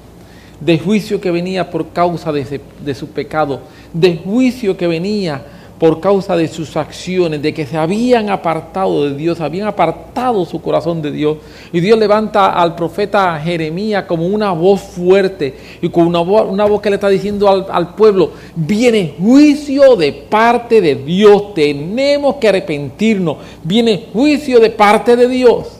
[0.59, 3.59] de juicio que venía por causa de, de su pecado,
[3.91, 5.41] de juicio que venía
[5.79, 10.61] por causa de sus acciones, de que se habían apartado de Dios, habían apartado su
[10.61, 11.37] corazón de Dios.
[11.71, 16.65] Y Dios levanta al profeta Jeremías como una voz fuerte y con una voz, una
[16.65, 22.35] voz que le está diciendo al, al pueblo, viene juicio de parte de Dios, tenemos
[22.35, 25.79] que arrepentirnos, viene juicio de parte de Dios.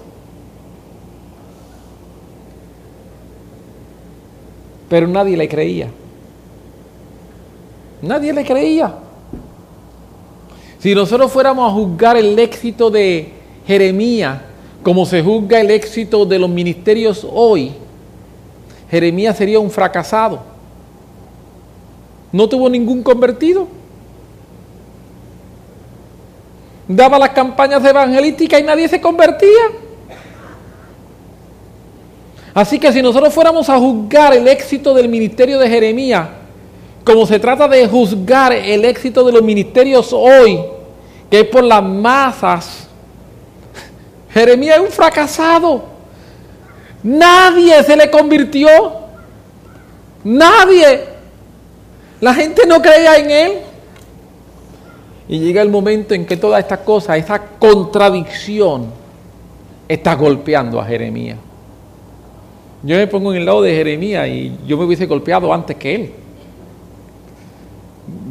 [4.88, 5.90] Pero nadie le creía.
[8.02, 8.94] Nadie le creía.
[10.80, 13.34] Si nosotros fuéramos a juzgar el éxito de
[13.68, 14.40] Jeremías
[14.82, 17.74] como se juzga el éxito de los ministerios hoy,
[18.90, 20.40] Jeremías sería un fracasado.
[22.32, 23.68] No tuvo ningún convertido.
[26.88, 29.50] Daba las campañas evangelísticas y nadie se convertía.
[32.54, 36.39] Así que si nosotros fuéramos a juzgar el éxito del ministerio de Jeremías
[37.10, 40.60] como se trata de juzgar el éxito de los ministerios hoy,
[41.28, 42.88] que es por las masas,
[44.30, 45.86] Jeremías es un fracasado.
[47.02, 48.70] Nadie se le convirtió.
[50.24, 51.06] Nadie.
[52.22, 53.52] La gente no creía en él.
[55.30, 58.86] Y llega el momento en que toda esta cosa, esa contradicción,
[59.88, 61.40] está golpeando a Jeremías.
[62.84, 65.96] Yo me pongo en el lado de Jeremías y yo me hubiese golpeado antes que
[65.96, 66.14] él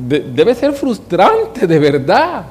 [0.09, 2.45] debe ser frustrante, de verdad.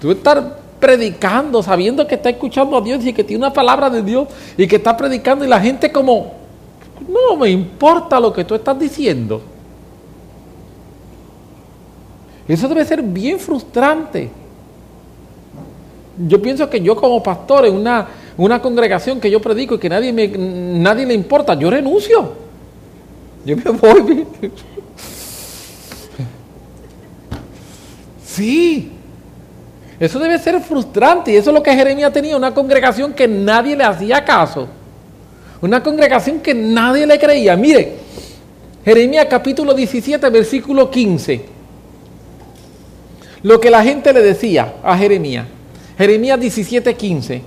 [0.00, 4.02] Tú estar predicando, sabiendo que está escuchando a Dios y que tiene una palabra de
[4.02, 6.32] Dios y que está predicando y la gente como,
[7.08, 9.42] no me importa lo que tú estás diciendo.
[12.48, 14.30] Eso debe ser bien frustrante.
[16.26, 19.88] Yo pienso que yo como pastor en una, una congregación que yo predico y que
[19.88, 22.32] nadie, me, nadie le importa, yo renuncio.
[23.44, 24.26] Yo me voy.
[30.00, 33.76] Eso debe ser frustrante y eso es lo que Jeremías tenía, una congregación que nadie
[33.76, 34.66] le hacía caso.
[35.60, 37.54] Una congregación que nadie le creía.
[37.54, 37.96] Mire,
[38.84, 41.44] Jeremías capítulo 17, versículo 15.
[43.42, 45.46] Lo que la gente le decía a Jeremías.
[45.98, 47.42] Jeremías 17, 15.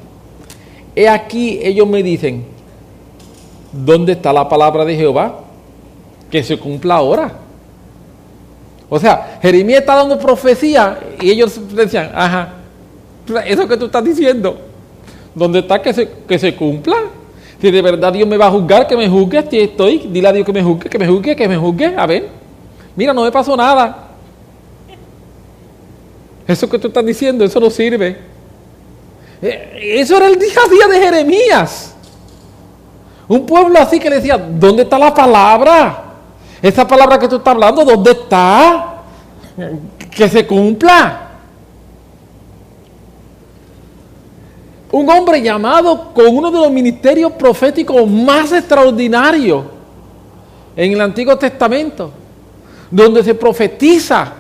[0.96, 2.46] He aquí ellos me dicen,
[3.72, 5.40] ¿dónde está la palabra de Jehová?
[6.30, 7.43] Que se cumpla ahora.
[8.94, 12.50] O sea, Jeremías está dando profecía y ellos decían, ajá,
[13.44, 14.56] eso que tú estás diciendo,
[15.34, 16.98] ¿dónde está que se, que se cumpla?
[17.60, 20.32] Si de verdad Dios me va a juzgar, que me juzgue, si estoy, dile a
[20.32, 22.30] Dios que me juzgue, que me juzgue, que me juzgue, a ver,
[22.96, 24.10] mira, no me pasó nada.
[26.48, 28.16] Eso que tú estás diciendo, eso no sirve.
[29.42, 31.96] Eh, eso era el día a día de Jeremías.
[33.28, 36.13] Un pueblo así que le decía, ¿dónde está la palabra?
[36.64, 39.02] Esa palabra que tú estás hablando, ¿dónde está?
[40.10, 41.28] Que se cumpla.
[44.94, 49.66] Un hombre llamado con uno de los ministerios proféticos más extraordinarios.
[50.76, 52.12] en el Antiguo Testamento,
[52.90, 54.34] donde se profetiza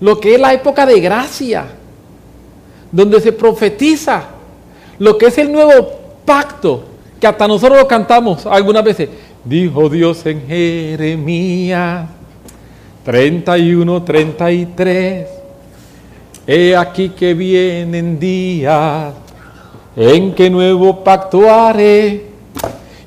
[0.00, 1.64] lo que es la época de gracia,
[2.90, 4.24] donde se profetiza
[4.98, 5.88] lo que es el nuevo
[6.26, 6.84] pacto,
[7.18, 9.08] que hasta nosotros lo cantamos algunas veces.
[9.44, 12.08] Dijo Dios en Jeremías
[13.04, 15.28] 31, 33.
[16.46, 19.12] He aquí que vienen días
[19.96, 22.26] en que nuevo pacto haré.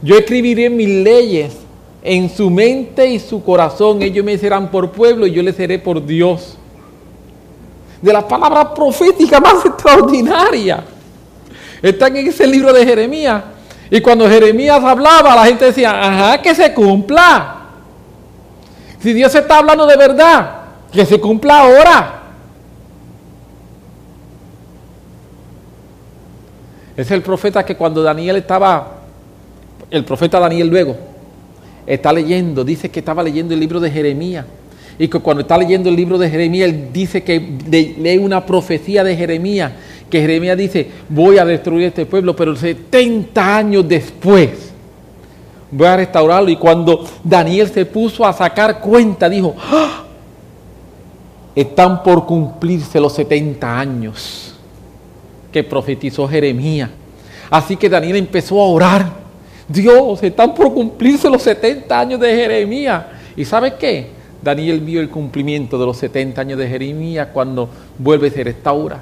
[0.02, 1.56] Yo escribiré mis leyes
[2.04, 4.02] en su mente y su corazón.
[4.02, 6.58] Ellos me serán por pueblo y yo les seré por Dios.
[8.02, 10.84] De la palabra profética más extraordinaria.
[11.82, 13.55] Están en ese libro de Jeremías.
[13.90, 17.56] Y cuando Jeremías hablaba, la gente decía, ajá, que se cumpla.
[19.00, 20.56] Si Dios está hablando de verdad,
[20.92, 22.22] que se cumpla ahora.
[26.98, 29.02] Es el profeta que cuando Daniel estaba,
[29.92, 30.96] el profeta Daniel luego,
[31.86, 34.46] está leyendo, dice que estaba leyendo el libro de Jeremías.
[34.98, 37.38] Y que cuando está leyendo el libro de Jeremías, él dice que
[38.00, 39.74] lee una profecía de Jeremías,
[40.10, 44.74] que Jeremías dice, voy a destruir este pueblo, pero 70 años después
[45.72, 46.50] voy a restaurarlo.
[46.50, 50.04] Y cuando Daniel se puso a sacar cuenta, dijo, ¡Ah!
[51.56, 54.54] están por cumplirse los 70 años
[55.52, 56.90] que profetizó Jeremías.
[57.50, 59.26] Así que Daniel empezó a orar.
[59.68, 63.06] Dios, están por cumplirse los 70 años de Jeremías.
[63.36, 64.10] ¿Y sabe qué?
[64.42, 69.02] Daniel vio el cumplimiento de los 70 años de Jeremías cuando vuelve a se restaura.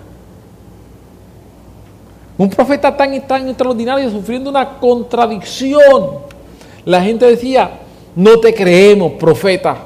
[2.37, 6.19] Un profeta tan tan extraordinario sufriendo una contradicción.
[6.85, 7.79] La gente decía,
[8.15, 9.77] no te creemos, profeta.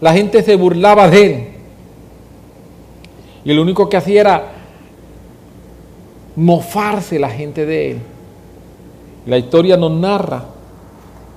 [0.00, 1.48] La gente se burlaba de él.
[3.44, 4.52] Y lo único que hacía era
[6.34, 7.98] mofarse la gente de él.
[9.24, 10.44] La historia nos narra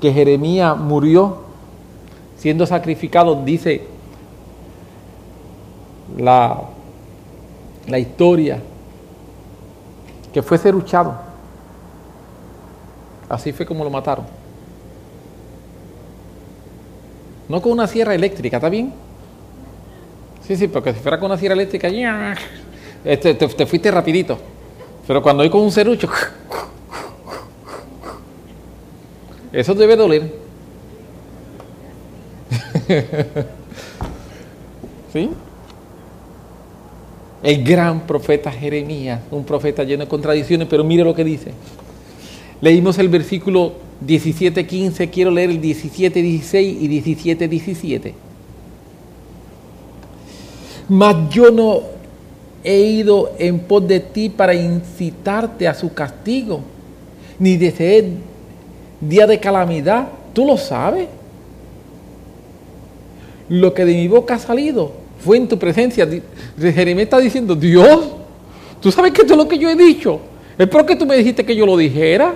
[0.02, 1.50] que Jeremías murió
[2.38, 3.84] siendo sacrificado, dice
[6.18, 6.62] la,
[7.88, 8.62] la historia,
[10.34, 11.16] que fue ceruchado.
[13.28, 14.26] Así fue como lo mataron.
[17.48, 18.94] No con una sierra eléctrica, ¿está bien?
[20.46, 21.90] Sí, sí, porque si fuera con una sierra eléctrica,
[23.04, 24.38] este, te, te fuiste rapidito.
[25.08, 26.10] Pero cuando hay con un cerucho,
[29.52, 30.32] eso debe doler.
[35.14, 35.32] ¿Sí?
[37.42, 41.52] El gran profeta Jeremías, un profeta lleno de contradicciones, pero mire lo que dice.
[42.60, 43.74] Leímos el versículo
[44.06, 48.14] 17-15, quiero leer el 17-16 y 17-17.
[50.90, 51.82] Mas yo no
[52.64, 56.60] he ido en pos de ti para incitarte a su castigo,
[57.38, 58.16] ni deseé
[59.00, 60.10] día de calamidad.
[60.34, 61.08] Tú lo sabes.
[63.48, 66.08] Lo que de mi boca ha salido fue en tu presencia.
[66.58, 68.10] Jeremías está diciendo, Dios,
[68.82, 70.20] tú sabes que esto es lo que yo he dicho.
[70.58, 72.34] Es porque tú me dijiste que yo lo dijera.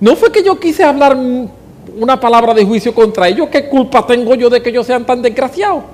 [0.00, 3.48] No fue que yo quise hablar una palabra de juicio contra ellos.
[3.50, 5.84] ¿Qué culpa tengo yo de que ellos sean tan desgraciados?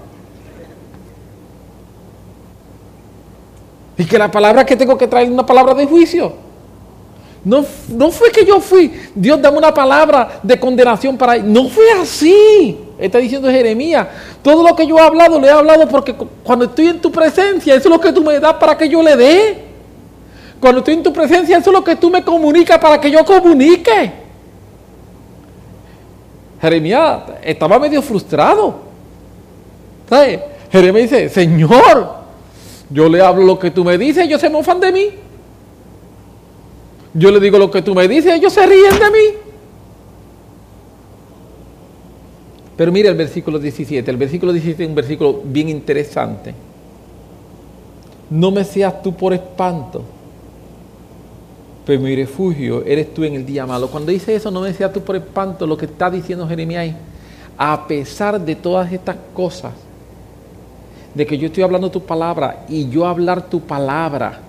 [3.99, 6.46] Y que la palabra que tengo que traer es una palabra de juicio.
[7.47, 11.93] No, no fue que yo fui, Dios dame una palabra de condenación para No fue
[11.93, 12.77] así.
[12.99, 14.09] Está diciendo Jeremías,
[14.43, 17.77] todo lo que yo he hablado, le he hablado porque cuando estoy en tu presencia,
[17.77, 19.59] eso es lo que tú me das para que yo le dé.
[20.59, 23.25] Cuando estoy en tu presencia, eso es lo que tú me comunicas para que yo
[23.25, 24.13] comunique.
[26.61, 28.75] Jeremías estaba medio frustrado.
[30.11, 30.43] ¿Sabe?
[30.73, 32.13] Jeremías dice, Señor,
[32.91, 35.26] yo le hablo lo que tú me dices, ellos se mofan de mí.
[37.19, 39.39] Yo le digo lo que tú me dices, ellos se ríen de mí.
[42.77, 44.11] Pero mira el versículo 17.
[44.11, 46.55] El versículo 17 es un versículo bien interesante.
[48.29, 50.03] No me seas tú por espanto,
[51.87, 53.89] pero mi refugio eres tú en el día malo.
[53.89, 56.95] Cuando dice eso, no me seas tú por espanto, lo que está diciendo Jeremías,
[57.57, 59.73] a pesar de todas estas cosas,
[61.15, 64.41] de que yo estoy hablando tu palabra y yo hablar tu palabra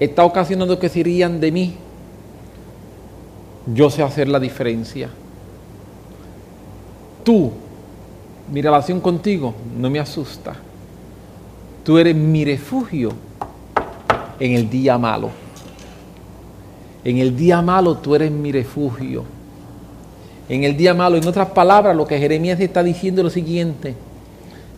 [0.00, 1.74] está ocasionando que se rían de mí,
[3.72, 5.10] yo sé hacer la diferencia.
[7.22, 7.52] Tú,
[8.50, 10.56] mi relación contigo no me asusta.
[11.84, 13.12] Tú eres mi refugio
[14.40, 15.30] en el día malo.
[17.04, 19.24] En el día malo tú eres mi refugio.
[20.48, 23.94] En el día malo, en otras palabras, lo que Jeremías está diciendo es lo siguiente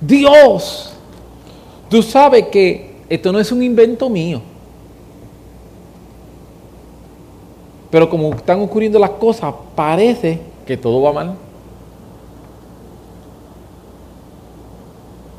[0.03, 0.93] Dios.
[1.89, 4.43] Tú sabes que esto no es un invento mío.
[7.93, 11.35] Pero como están ocurriendo las cosas, parece que todo va mal.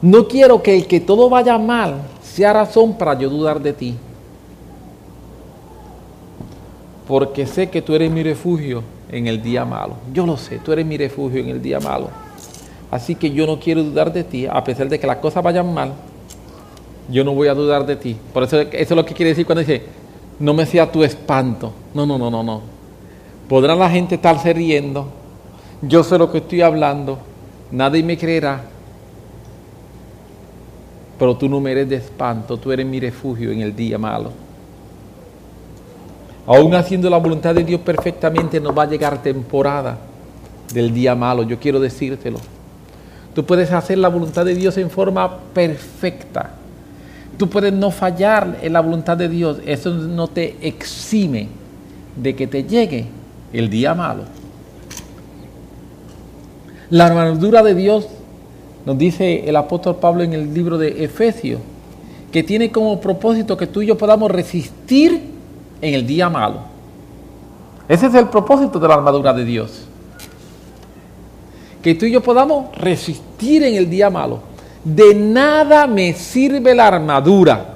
[0.03, 3.95] No quiero que el que todo vaya mal sea razón para yo dudar de ti.
[7.07, 9.95] Porque sé que tú eres mi refugio en el día malo.
[10.13, 12.09] Yo lo sé, tú eres mi refugio en el día malo.
[12.91, 15.73] Así que yo no quiero dudar de ti, a pesar de que las cosas vayan
[15.73, 15.93] mal.
[17.09, 18.15] Yo no voy a dudar de ti.
[18.31, 20.02] Por eso eso es lo que quiere decir cuando dice,
[20.43, 21.71] no me sea tu espanto.
[21.93, 22.61] No, no, no, no, no.
[23.47, 25.07] Podrá la gente estarse riendo.
[25.81, 27.19] Yo sé lo que estoy hablando.
[27.71, 28.73] Nadie me creerá
[31.23, 34.31] pero tú no me eres de espanto, tú eres mi refugio en el día malo.
[36.45, 39.97] Aún haciendo la voluntad de Dios perfectamente, nos va a llegar temporada
[40.73, 42.39] del día malo, yo quiero decírtelo.
[43.33, 46.55] Tú puedes hacer la voluntad de Dios en forma perfecta.
[47.37, 49.57] Tú puedes no fallar en la voluntad de Dios.
[49.65, 51.47] Eso no te exime
[52.15, 53.07] de que te llegue
[53.51, 54.23] el día malo.
[56.89, 58.07] La armadura de Dios
[58.85, 61.59] nos dice el apóstol Pablo en el libro de Efesios,
[62.31, 65.21] que tiene como propósito que tú y yo podamos resistir
[65.81, 66.59] en el día malo.
[67.87, 69.85] Ese es el propósito de la armadura de Dios.
[71.81, 74.52] Que tú y yo podamos resistir en el día malo.
[74.83, 77.73] De nada me sirve la armadura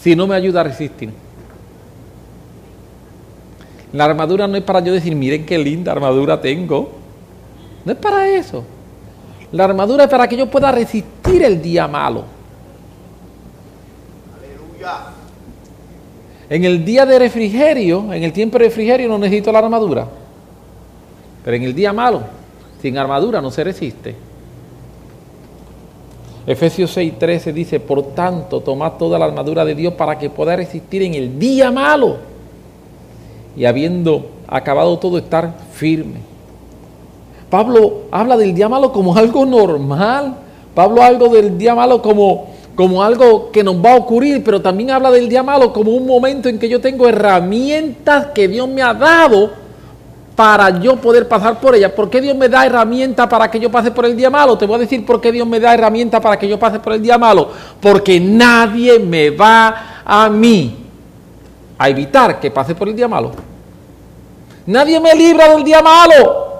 [0.00, 1.10] si no me ayuda a resistir.
[3.92, 6.90] La armadura no es para yo decir, miren qué linda armadura tengo.
[7.84, 8.64] No es para eso.
[9.52, 12.24] La armadura es para que yo pueda resistir el día malo.
[14.36, 15.12] Aleluya.
[16.50, 20.08] En el día de refrigerio, en el tiempo de refrigerio no necesito la armadura.
[21.44, 22.22] Pero en el día malo,
[22.82, 24.16] sin armadura no se resiste.
[26.46, 31.02] Efesios 6:13 dice, por tanto, tomad toda la armadura de Dios para que pueda resistir
[31.02, 32.16] en el día malo.
[33.56, 36.20] Y habiendo acabado todo, estar firme.
[37.48, 40.34] Pablo habla del día malo como algo normal.
[40.74, 44.90] Pablo habla del día malo como, como algo que nos va a ocurrir, pero también
[44.90, 48.82] habla del día malo como un momento en que yo tengo herramientas que Dios me
[48.82, 49.63] ha dado
[50.34, 51.92] para yo poder pasar por ellas.
[51.92, 54.58] ¿Por qué Dios me da herramientas para que yo pase por el día malo?
[54.58, 56.92] Te voy a decir por qué Dios me da herramientas para que yo pase por
[56.92, 57.50] el día malo.
[57.80, 60.76] Porque nadie me va a mí
[61.78, 63.32] a evitar que pase por el día malo.
[64.66, 66.52] Nadie me libra del día malo.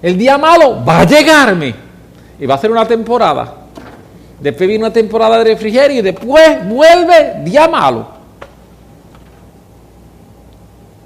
[0.00, 1.74] El día malo va a llegarme
[2.38, 3.54] y va a ser una temporada.
[4.40, 8.21] Después viene una temporada de refrigerio y después vuelve día malo.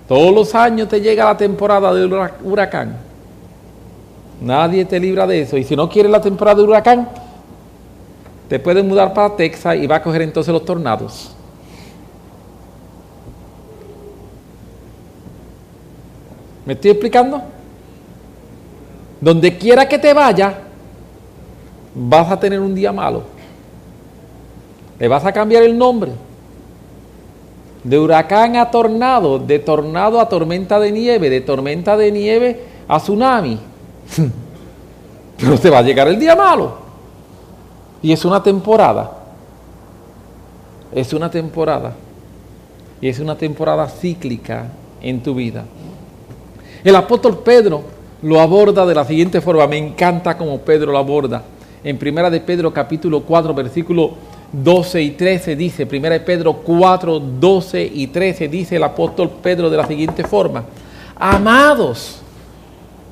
[0.08, 2.96] Todos los años te llega la temporada del huracán.
[4.40, 5.56] Nadie te libra de eso.
[5.56, 7.08] Y si no quieres la temporada de huracán,
[8.48, 11.32] te puedes mudar para Texas y va a coger entonces los tornados.
[16.64, 17.42] ¿Me estoy explicando?
[19.20, 20.58] Donde quiera que te vaya,
[21.94, 23.22] vas a tener un día malo.
[24.98, 26.12] Le vas a cambiar el nombre.
[27.86, 32.98] De huracán a tornado, de tornado a tormenta de nieve, de tormenta de nieve a
[32.98, 33.60] tsunami.
[35.38, 36.78] Pero te va a llegar el día malo.
[38.02, 39.12] Y es una temporada.
[40.92, 41.92] Es una temporada.
[43.00, 44.66] Y es una temporada cíclica
[45.00, 45.64] en tu vida.
[46.82, 47.82] El apóstol Pedro
[48.22, 49.64] lo aborda de la siguiente forma.
[49.68, 51.44] Me encanta como Pedro lo aborda.
[51.84, 54.14] En Primera de Pedro capítulo 4 versículo
[54.52, 59.68] 12 y 13 dice, Primera de Pedro 4, 12 y 13 dice el apóstol Pedro
[59.70, 60.64] de la siguiente forma.
[61.16, 62.18] Amados,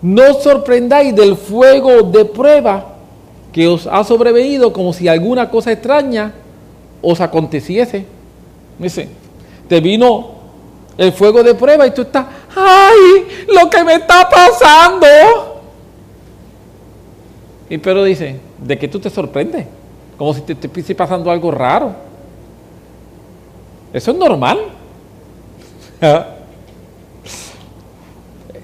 [0.02, 2.94] no sorprendáis del fuego de prueba
[3.52, 6.32] que os ha sobrevenido como si alguna cosa extraña
[7.00, 8.04] os aconteciese.
[8.78, 9.08] Dice,
[9.68, 10.34] te vino
[10.98, 15.06] el fuego de prueba y tú estás, ay, lo que me está pasando.
[17.68, 19.66] Y Pedro dice, ¿de qué tú te sorprendes?
[20.16, 21.94] Como si te estuviese pasando algo raro.
[23.92, 24.58] Eso es normal.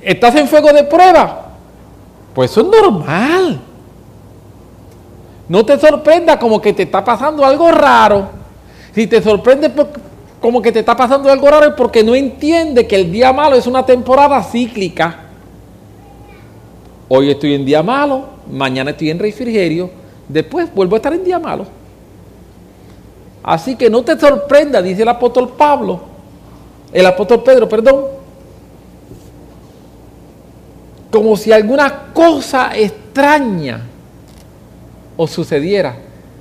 [0.02, 1.50] ¿Estás en fuego de prueba?
[2.34, 3.60] Pues eso es normal.
[5.48, 8.28] No te sorprenda como que te está pasando algo raro.
[8.94, 9.70] Si te sorprende
[10.40, 13.66] como que te está pasando algo raro porque no entiende que el día malo es
[13.66, 15.24] una temporada cíclica.
[17.08, 19.90] Hoy estoy en día malo, mañana estoy en refrigerio,
[20.32, 21.66] después vuelvo a estar en día malo.
[23.42, 26.00] Así que no te sorprenda, dice el apóstol Pablo,
[26.92, 28.04] el apóstol Pedro, perdón,
[31.10, 33.82] como si alguna cosa extraña
[35.16, 35.96] os sucediera.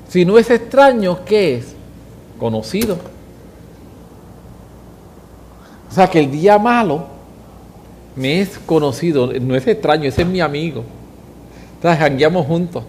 [0.08, 1.76] Si no es extraño, ¿qué es?
[2.40, 2.98] Conocido.
[5.90, 7.06] O sea que el día malo
[8.16, 10.84] me es conocido, no es extraño, ese es mi amigo.
[11.76, 12.84] Entonces, jangueamos juntos.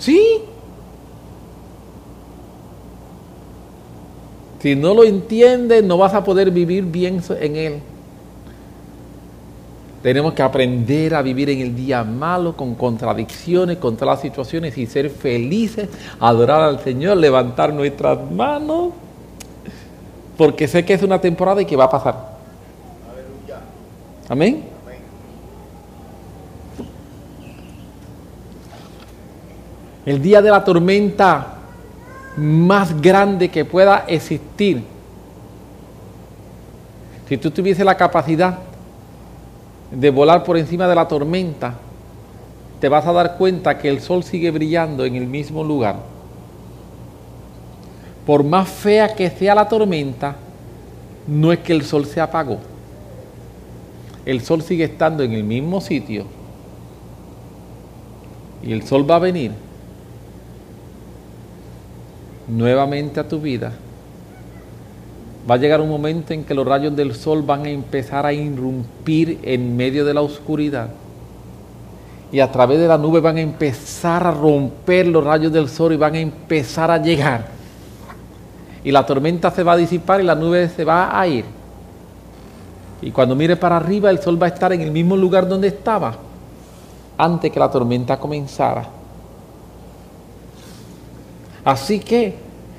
[0.00, 0.42] Sí.
[4.60, 7.80] Si no lo entiendes, no vas a poder vivir bien en él.
[10.02, 14.76] Tenemos que aprender a vivir en el día malo, con contradicciones, con todas las situaciones
[14.78, 15.88] y ser felices,
[16.18, 18.92] adorar al Señor, levantar nuestras manos,
[20.38, 22.30] porque sé que es una temporada y que va a pasar.
[24.28, 24.69] Amén.
[30.06, 31.58] El día de la tormenta
[32.36, 34.82] más grande que pueda existir.
[37.28, 38.58] Si tú tuviese la capacidad
[39.90, 41.74] de volar por encima de la tormenta,
[42.80, 45.96] te vas a dar cuenta que el sol sigue brillando en el mismo lugar.
[48.24, 50.36] Por más fea que sea la tormenta,
[51.26, 52.58] no es que el sol se apagó.
[54.24, 56.24] El sol sigue estando en el mismo sitio.
[58.62, 59.52] Y el sol va a venir
[62.48, 63.72] nuevamente a tu vida,
[65.48, 68.32] va a llegar un momento en que los rayos del sol van a empezar a
[68.32, 70.88] irrumpir en medio de la oscuridad.
[72.32, 75.92] Y a través de la nube van a empezar a romper los rayos del sol
[75.92, 77.48] y van a empezar a llegar.
[78.84, 81.44] Y la tormenta se va a disipar y la nube se va a ir.
[83.02, 85.68] Y cuando mire para arriba, el sol va a estar en el mismo lugar donde
[85.68, 86.14] estaba
[87.16, 88.99] antes que la tormenta comenzara.
[91.64, 92.34] Así que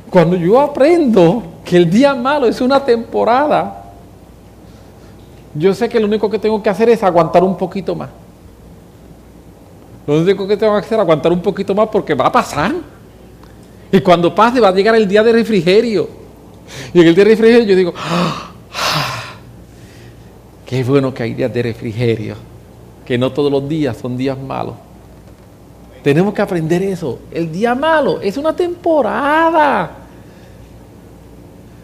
[0.09, 3.93] cuando yo aprendo que el día malo es una temporada,
[5.53, 8.09] yo sé que lo único que tengo que hacer es aguantar un poquito más.
[10.07, 12.73] Lo único que tengo que hacer es aguantar un poquito más porque va a pasar.
[13.91, 16.09] Y cuando pase va a llegar el día de refrigerio.
[16.93, 18.51] Y en el día de refrigerio yo digo, ah,
[20.65, 22.35] qué bueno que hay días de refrigerio.
[23.05, 24.75] Que no todos los días son días malos.
[26.03, 27.19] Tenemos que aprender eso.
[27.31, 29.91] El día malo es una temporada.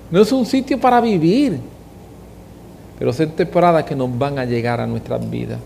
[0.09, 1.59] No es un sitio para vivir.
[2.97, 5.59] Pero son temporadas que nos van a llegar a nuestras vidas.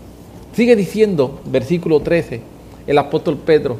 [0.52, 2.42] Sigue diciendo, versículo 13,
[2.86, 3.78] el apóstol Pedro.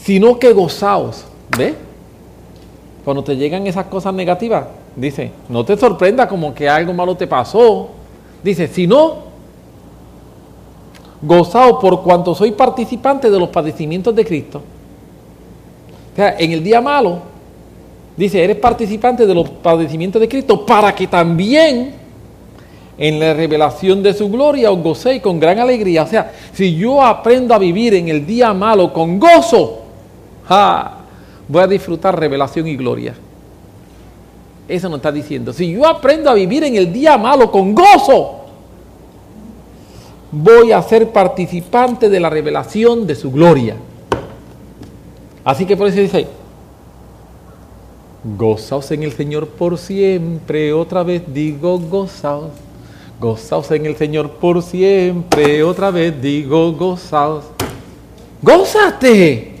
[0.00, 1.24] Sino que gozaos.
[1.56, 1.74] ¿Ve?
[3.04, 7.26] Cuando te llegan esas cosas negativas, dice, no te sorprenda como que algo malo te
[7.26, 7.90] pasó.
[8.44, 9.25] Dice, sino
[11.26, 14.62] gozado por cuanto soy participante de los padecimientos de Cristo.
[16.12, 17.18] O sea, en el día malo,
[18.16, 21.94] dice, eres participante de los padecimientos de Cristo para que también
[22.98, 26.04] en la revelación de su gloria os gocéis con gran alegría.
[26.04, 29.82] O sea, si yo aprendo a vivir en el día malo con gozo,
[31.48, 33.14] voy a disfrutar revelación y gloria.
[34.68, 35.52] Eso nos está diciendo.
[35.52, 38.45] Si yo aprendo a vivir en el día malo con gozo,
[40.30, 43.76] voy a ser participante de la revelación de su gloria.
[45.44, 46.26] Así que por eso dice,
[48.36, 52.50] gozaos en el Señor por siempre, otra vez digo gozaos,
[53.20, 57.44] gozaos en el Señor por siempre, otra vez digo gozaos.
[58.42, 59.54] Gózate.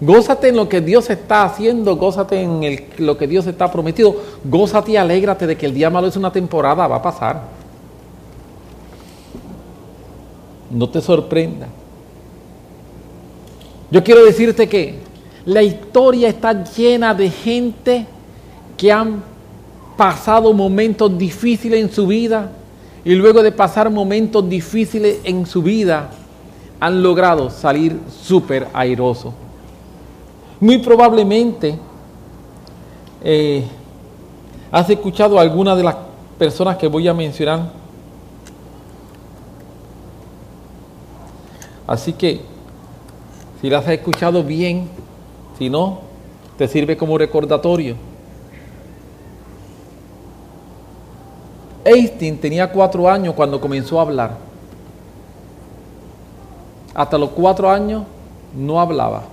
[0.00, 4.90] Gózate en lo que Dios está haciendo, gózate en lo que Dios está prometido, gózate
[4.90, 7.61] y alégrate de que el día malo es una temporada, va a pasar.
[10.72, 11.68] No te sorprenda.
[13.90, 14.98] Yo quiero decirte que
[15.44, 18.06] la historia está llena de gente
[18.76, 19.22] que han
[19.96, 22.50] pasado momentos difíciles en su vida
[23.04, 26.10] y luego de pasar momentos difíciles en su vida
[26.80, 29.32] han logrado salir súper airosos.
[30.58, 31.78] Muy probablemente
[33.22, 33.64] eh,
[34.70, 35.96] has escuchado a alguna de las
[36.38, 37.81] personas que voy a mencionar
[41.86, 42.40] Así que,
[43.60, 44.88] si las has escuchado bien,
[45.58, 46.00] si no,
[46.56, 47.96] te sirve como recordatorio.
[51.84, 54.36] Einstein tenía cuatro años cuando comenzó a hablar.
[56.94, 58.04] Hasta los cuatro años
[58.54, 59.24] no hablaba.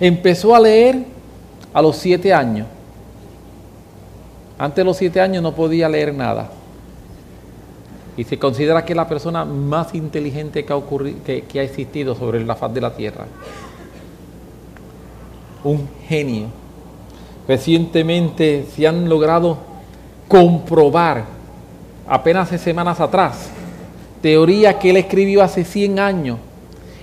[0.00, 1.04] Empezó a leer
[1.72, 2.66] a los siete años.
[4.58, 6.50] Antes de los siete años no podía leer nada
[8.18, 12.74] y se considera que es la persona más inteligente que ha, existido sobre la faz
[12.74, 13.26] de la tierra.
[15.62, 16.46] Un genio.
[17.46, 19.56] Recientemente se han logrado
[20.26, 21.26] comprobar,
[22.08, 23.50] apenas semanas atrás,
[24.20, 26.38] teorías que él escribió hace 100 años.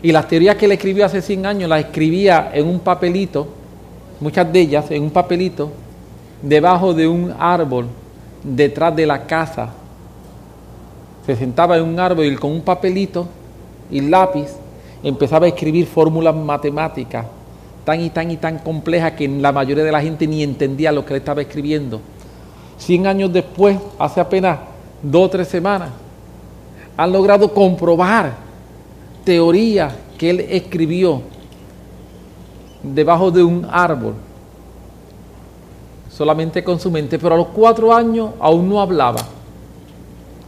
[0.03, 3.47] Y las teorías que él escribió hace 100 años las escribía en un papelito,
[4.19, 5.71] muchas de ellas en un papelito,
[6.41, 7.87] debajo de un árbol
[8.43, 9.84] detrás de la casa.
[11.25, 13.27] Se sentaba en un árbol y con un papelito
[13.89, 14.49] y lápiz
[15.03, 17.25] empezaba a escribir fórmulas matemáticas
[17.85, 21.05] tan y tan y tan complejas que la mayoría de la gente ni entendía lo
[21.05, 22.01] que él estaba escribiendo.
[22.77, 24.57] Cien años después, hace apenas
[25.01, 25.89] dos o tres semanas,
[26.97, 28.33] han logrado comprobar
[29.23, 31.21] teorías que él escribió
[32.81, 34.15] debajo de un árbol,
[36.09, 39.19] solamente con su mente, pero a los cuatro años aún no hablaba.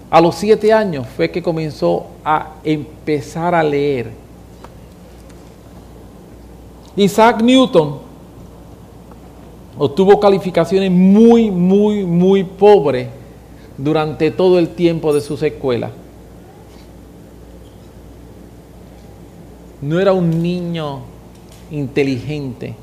[0.10, 4.12] A los siete años fue que comenzó a empezar a leer.
[6.96, 8.00] Isaac Newton
[9.78, 13.10] obtuvo calificaciones muy, muy, muy pobres
[13.78, 15.92] durante todo el tiempo de sus escuelas.
[19.82, 21.02] No era un niño
[21.70, 22.76] inteligente.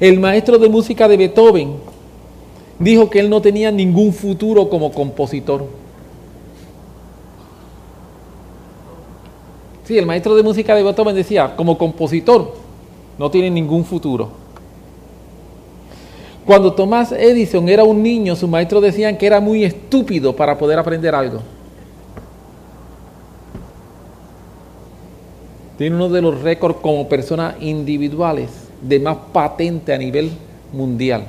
[0.00, 1.93] El maestro de música de Beethoven
[2.78, 5.66] dijo que él no tenía ningún futuro como compositor.
[9.84, 12.54] Sí, el maestro de música de Beethoven decía, como compositor,
[13.18, 14.30] no tiene ningún futuro.
[16.46, 20.78] Cuando Tomás Edison era un niño, sus maestros decían que era muy estúpido para poder
[20.78, 21.40] aprender algo.
[25.78, 28.50] Tiene uno de los récords como personas individuales
[28.80, 30.30] de más patente a nivel
[30.72, 31.26] mundial.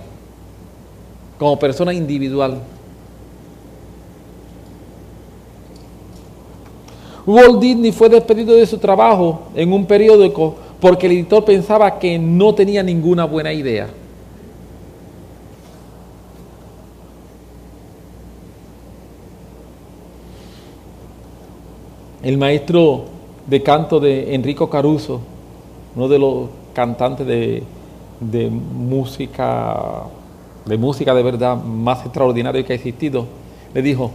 [1.37, 2.61] Como persona individual.
[7.25, 12.19] Walt Disney fue despedido de su trabajo en un periódico porque el editor pensaba que
[12.19, 13.87] no tenía ninguna buena idea.
[22.21, 23.05] El maestro
[23.47, 25.21] de canto de Enrico Caruso,
[25.95, 27.63] uno de los cantantes de,
[28.19, 30.03] de música,
[30.65, 33.27] de música de verdad más extraordinario que ha existido,
[33.73, 34.11] le dijo,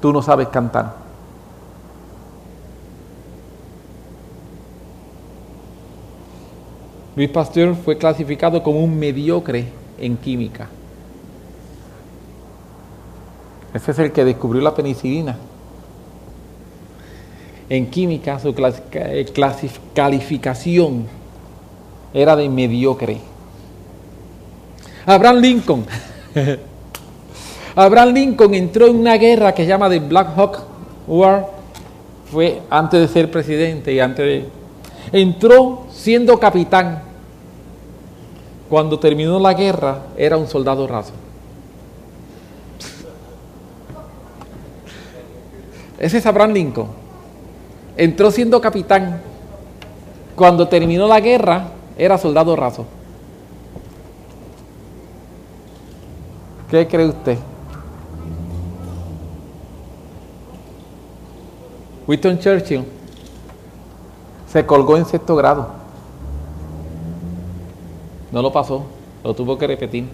[0.00, 0.96] tú no sabes cantar.
[7.16, 9.66] Luis Pasteur fue clasificado como un mediocre
[9.98, 10.68] en química.
[13.74, 15.36] Ese es el que descubrió la penicilina
[17.70, 18.54] en química su
[18.92, 19.26] eh,
[19.94, 21.06] calificación
[22.14, 23.18] era de mediocre.
[25.08, 25.86] Abraham Lincoln.
[27.74, 30.58] Abraham Lincoln entró en una guerra que se llama de Black Hawk
[31.06, 31.46] War.
[32.30, 34.48] Fue antes de ser presidente y antes de...
[35.10, 37.02] Entró siendo capitán.
[38.68, 41.12] Cuando terminó la guerra era un soldado raso.
[45.98, 47.08] Ese es Abraham Lincoln
[47.98, 49.20] entró siendo capitán.
[50.34, 51.64] Cuando terminó la guerra,
[51.98, 52.86] era soldado raso.
[56.70, 57.38] ¿Qué cree usted?
[62.06, 62.84] Winston Churchill
[64.50, 65.68] se colgó en sexto grado.
[68.32, 68.84] No lo pasó,
[69.24, 70.06] lo tuvo que repetir.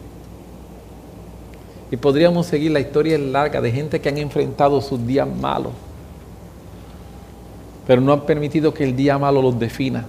[1.91, 5.73] Y podríamos seguir la historia larga de gente que han enfrentado sus días malos
[7.87, 10.05] pero no han permitido que el día malo los defina.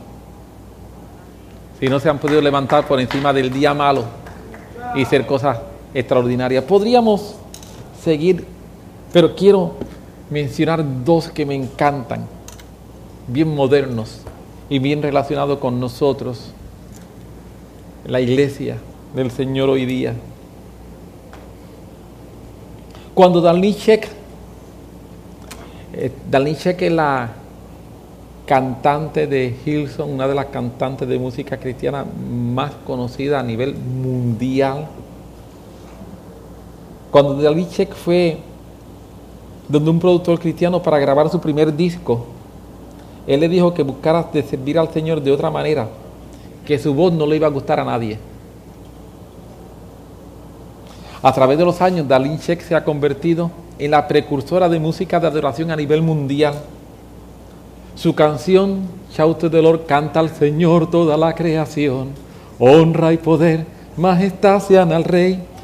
[1.79, 4.05] Si no se han podido levantar por encima del día malo
[4.95, 5.57] y ser cosas
[5.95, 6.63] extraordinarias.
[6.65, 7.35] Podríamos
[8.03, 8.45] seguir,
[9.11, 9.73] pero quiero
[10.29, 12.27] mencionar dos que me encantan,
[13.27, 14.19] bien modernos
[14.69, 16.51] y bien relacionados con nosotros,
[18.05, 18.77] la iglesia
[19.15, 20.13] del Señor hoy día.
[23.13, 24.09] Cuando Sheck,
[25.93, 27.31] eh, Sheck es la
[28.45, 34.87] cantante de Hilson, una de las cantantes de música cristiana más conocida a nivel mundial.
[37.15, 38.39] Cuando David Sheck fue
[39.69, 42.25] donde un productor cristiano para grabar su primer disco,
[43.25, 45.87] él le dijo que buscara de servir al Señor de otra manera,
[46.65, 48.19] que su voz no le iba a gustar a nadie.
[51.23, 53.49] A través de los años, Darlene Sheck se ha convertido
[53.79, 56.55] en la precursora de música de adoración a nivel mundial
[57.95, 62.09] su canción, Shout de Dolor, canta al Señor toda la creación.
[62.59, 65.54] Honra y poder, majestad sean al Rey.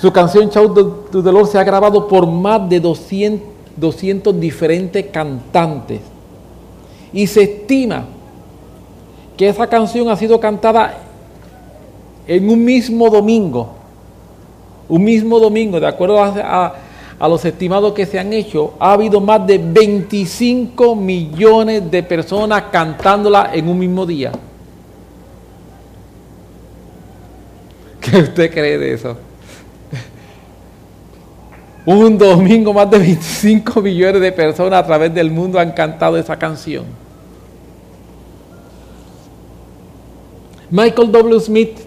[0.00, 6.00] Su canción Shout de Dolor se ha grabado por más de 200, 200 diferentes cantantes.
[7.12, 8.04] Y se estima
[9.36, 10.98] que esa canción ha sido cantada
[12.26, 13.70] en un mismo domingo.
[14.88, 16.74] Un mismo domingo, de acuerdo a
[17.18, 22.64] a los estimados que se han hecho, ha habido más de 25 millones de personas
[22.70, 24.32] cantándola en un mismo día.
[28.00, 29.16] ¿Qué usted cree de eso?
[31.86, 36.36] Un domingo más de 25 millones de personas a través del mundo han cantado esa
[36.36, 36.84] canción.
[40.68, 41.40] Michael W.
[41.40, 41.78] Smith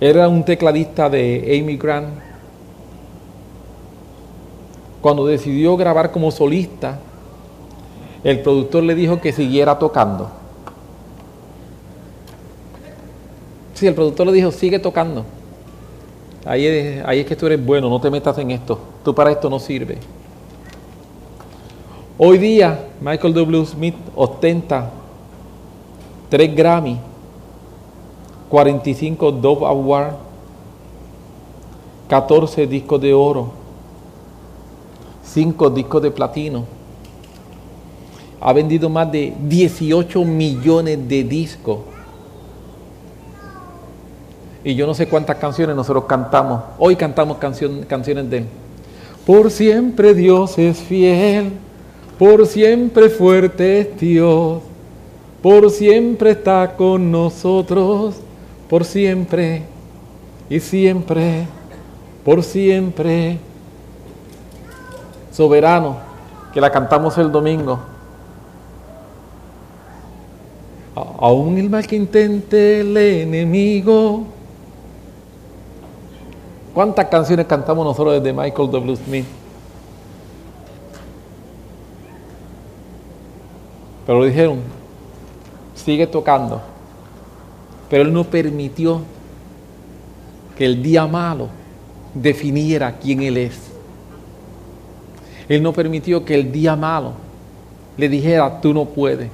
[0.00, 2.08] era un tecladista de Amy Grant.
[5.00, 6.98] Cuando decidió grabar como solista,
[8.24, 10.32] el productor le dijo que siguiera tocando.
[13.74, 15.37] Sí, el productor le dijo, sigue tocando.
[16.48, 18.78] Ahí es, que tú eres bueno, no te metas en esto.
[19.04, 19.98] Tú para esto no sirve.
[22.16, 23.66] Hoy día, Michael W.
[23.66, 24.90] Smith ostenta
[26.30, 26.98] 3 Grammy,
[28.48, 30.14] 45 Dove Award,
[32.08, 33.52] 14 discos de oro,
[35.24, 36.64] 5 discos de platino.
[38.40, 41.80] Ha vendido más de 18 millones de discos.
[44.64, 46.62] Y yo no sé cuántas canciones nosotros cantamos.
[46.78, 48.46] Hoy cantamos canciones de él.
[49.24, 51.52] Por siempre Dios es fiel,
[52.18, 54.62] por siempre fuerte es Dios
[55.42, 58.16] por siempre está con nosotros,
[58.68, 59.62] por siempre
[60.50, 61.46] y siempre,
[62.24, 63.38] por siempre.
[65.30, 65.96] Soberano,
[66.52, 67.78] que la cantamos el domingo.
[71.20, 74.24] Aún el mal que intente el enemigo.
[76.78, 78.96] ¿Cuántas canciones cantamos nosotros desde Michael W.
[79.04, 79.24] Smith?
[84.06, 84.60] Pero lo dijeron,
[85.74, 86.60] sigue tocando.
[87.90, 89.00] Pero Él no permitió
[90.56, 91.48] que el día malo
[92.14, 93.58] definiera quién Él es.
[95.48, 97.14] Él no permitió que el día malo
[97.96, 99.28] le dijera, tú no puedes.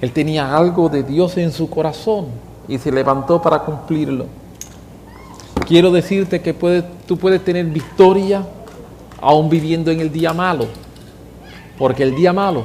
[0.00, 2.26] Él tenía algo de Dios en su corazón
[2.68, 4.26] y se levantó para cumplirlo.
[5.70, 6.52] Quiero decirte que
[7.06, 8.44] tú puedes tener victoria
[9.20, 10.66] aún viviendo en el día malo,
[11.78, 12.64] porque el día malo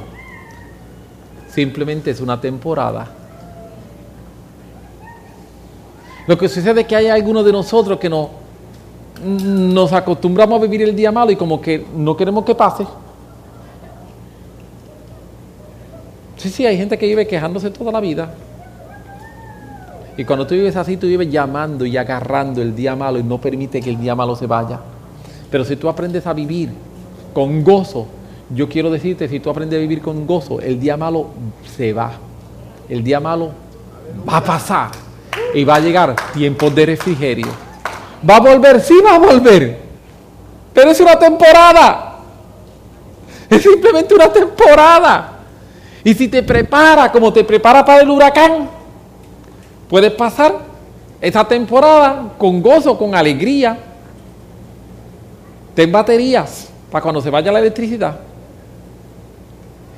[1.48, 3.06] simplemente es una temporada.
[6.26, 8.28] Lo que sucede es que hay algunos de nosotros que no,
[9.22, 12.84] nos acostumbramos a vivir el día malo y como que no queremos que pase.
[16.38, 18.34] Sí, sí, hay gente que vive quejándose toda la vida.
[20.16, 23.38] Y cuando tú vives así, tú vives llamando y agarrando el día malo y no
[23.38, 24.80] permite que el día malo se vaya.
[25.50, 26.70] Pero si tú aprendes a vivir
[27.34, 28.06] con gozo,
[28.50, 31.28] yo quiero decirte, si tú aprendes a vivir con gozo, el día malo
[31.76, 32.12] se va.
[32.88, 33.50] El día malo
[34.28, 34.90] va a pasar
[35.52, 37.48] y va a llegar tiempos de refrigerio.
[38.28, 38.80] ¿Va a volver?
[38.80, 39.78] Sí, va a volver.
[40.72, 42.18] Pero es una temporada.
[43.50, 45.32] Es simplemente una temporada.
[46.02, 48.75] Y si te prepara como te prepara para el huracán,
[49.88, 50.58] puedes pasar
[51.20, 53.78] esa temporada con gozo, con alegría.
[55.74, 58.18] Ten baterías para cuando se vaya la electricidad.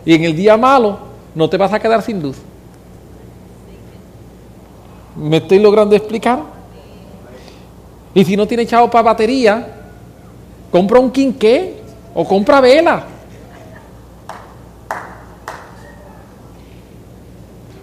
[0.05, 0.99] Y en el día malo
[1.35, 2.37] no te vas a quedar sin luz.
[5.17, 6.41] ¿Me estoy logrando explicar?
[8.15, 9.67] Y si no tiene chavo para batería,
[10.71, 11.83] compra un quinqué
[12.15, 13.05] o compra vela.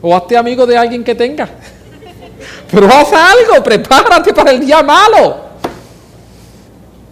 [0.01, 1.49] O hazte amigo de alguien que tenga.
[2.71, 5.37] Pero haz algo, prepárate para el día malo.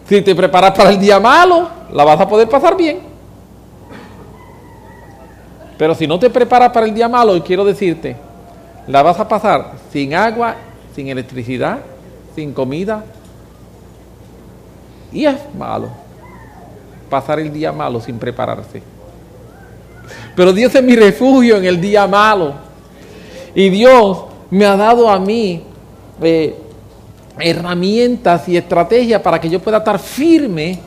[0.07, 3.01] Si te preparas para el día malo, la vas a poder pasar bien.
[5.77, 8.15] Pero si no te preparas para el día malo, quiero decirte,
[8.87, 10.55] la vas a pasar sin agua,
[10.95, 11.79] sin electricidad,
[12.35, 13.03] sin comida.
[15.11, 15.89] Y es malo
[17.09, 18.81] pasar el día malo sin prepararse.
[20.35, 22.55] Pero Dios es mi refugio en el día malo.
[23.53, 24.23] Y Dios
[24.53, 25.63] me ha dado a mí
[26.21, 26.55] eh,
[27.39, 30.77] herramientas y estrategias para que yo pueda estar firme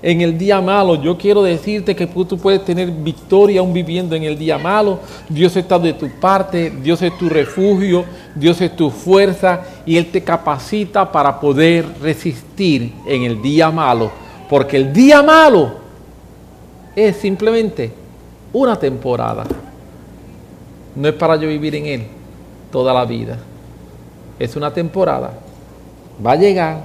[0.00, 0.94] en el día malo.
[1.02, 5.00] Yo quiero decirte que tú puedes tener victoria aún viviendo en el día malo.
[5.28, 10.06] Dios está de tu parte, Dios es tu refugio, Dios es tu fuerza y Él
[10.12, 14.12] te capacita para poder resistir en el día malo.
[14.48, 15.78] Porque el día malo
[16.94, 17.90] es simplemente
[18.52, 19.44] una temporada.
[20.94, 22.15] No es para yo vivir en Él
[22.70, 23.38] toda la vida.
[24.38, 25.32] Es una temporada.
[26.24, 26.80] Va a llegar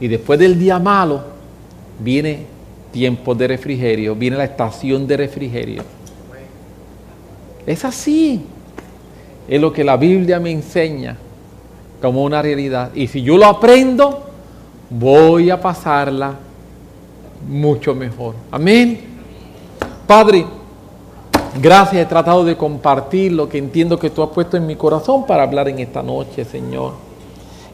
[0.00, 1.22] y después del día malo
[1.98, 2.46] viene
[2.92, 5.82] tiempo de refrigerio, viene la estación de refrigerio.
[7.66, 8.44] Es así.
[9.48, 11.16] Es lo que la Biblia me enseña
[12.00, 12.90] como una realidad.
[12.94, 14.24] Y si yo lo aprendo,
[14.90, 16.34] voy a pasarla
[17.48, 18.34] mucho mejor.
[18.50, 19.00] Amén.
[20.06, 20.44] Padre,
[21.60, 25.26] Gracias, he tratado de compartir lo que entiendo que tú has puesto en mi corazón
[25.26, 26.94] para hablar en esta noche, Señor.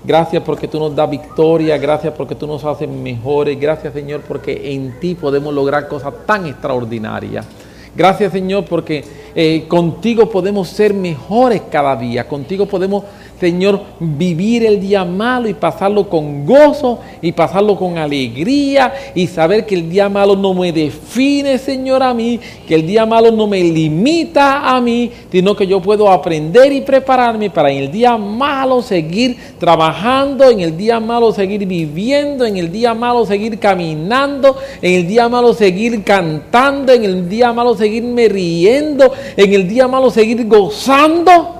[0.02, 4.72] Gracias porque tú nos das victoria, gracias porque tú nos haces mejores, gracias Señor porque
[4.72, 7.46] en ti podemos lograr cosas tan extraordinarias.
[7.94, 9.04] Gracias Señor porque
[9.34, 13.04] eh, contigo podemos ser mejores cada día, contigo podemos
[13.40, 19.64] Señor, vivir el día malo y pasarlo con gozo y pasarlo con alegría y saber
[19.64, 23.46] que el día malo no me define, Señor, a mí, que el día malo no
[23.46, 28.16] me limita a mí, sino que yo puedo aprender y prepararme para en el día
[28.16, 34.56] malo seguir trabajando, en el día malo seguir viviendo, en el día malo seguir caminando,
[34.82, 39.86] en el día malo seguir cantando, en el día malo seguirme riendo, en el día
[39.86, 41.57] malo seguir gozando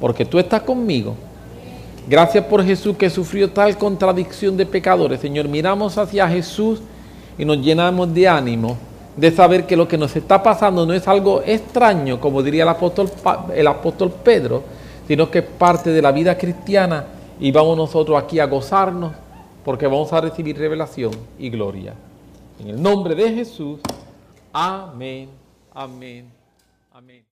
[0.00, 1.14] porque tú estás conmigo.
[2.06, 5.20] Gracias por Jesús que sufrió tal contradicción de pecadores.
[5.20, 6.80] Señor, miramos hacia Jesús
[7.38, 8.76] y nos llenamos de ánimo
[9.16, 12.68] de saber que lo que nos está pasando no es algo extraño, como diría el
[13.68, 14.62] apóstol, Pedro,
[15.06, 17.06] sino que es parte de la vida cristiana
[17.38, 19.12] y vamos nosotros aquí a gozarnos
[19.64, 21.94] porque vamos a recibir revelación y gloria.
[22.60, 23.80] En el nombre de Jesús,
[24.52, 25.28] amén,
[25.72, 26.33] amén.